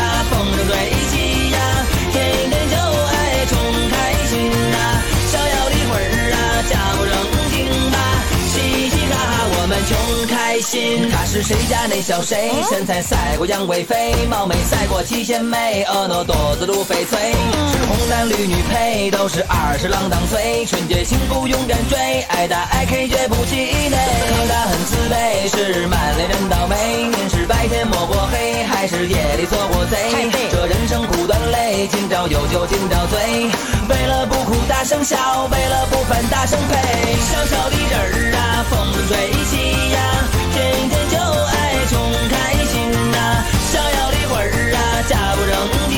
[10.59, 11.09] 开心。
[11.09, 17.31] 他是谁家那小谁，身材赛过杨贵妃，貌美赛过七仙妹，婀娜多姿如翡翠，
[17.71, 23.55] 是红男绿女配，都是二十郎当岁，纯洁幸福勇敢追，爱打爱 K 绝不气
[23.87, 23.97] 馁。
[24.49, 29.95] 他很自卑，是满脸人倒霉，您是白天摸过黑，还是夜里做过贼？
[30.51, 33.17] 这人生苦短累，今朝有酒今朝醉，
[33.87, 35.15] 为了不哭大声笑，
[35.49, 37.15] 为了不烦大声呸。
[37.31, 39.29] 小小的人儿啊，风筝吹
[40.59, 45.88] 天天就爱穷开心呐，逍遥的魂儿啊，假不争。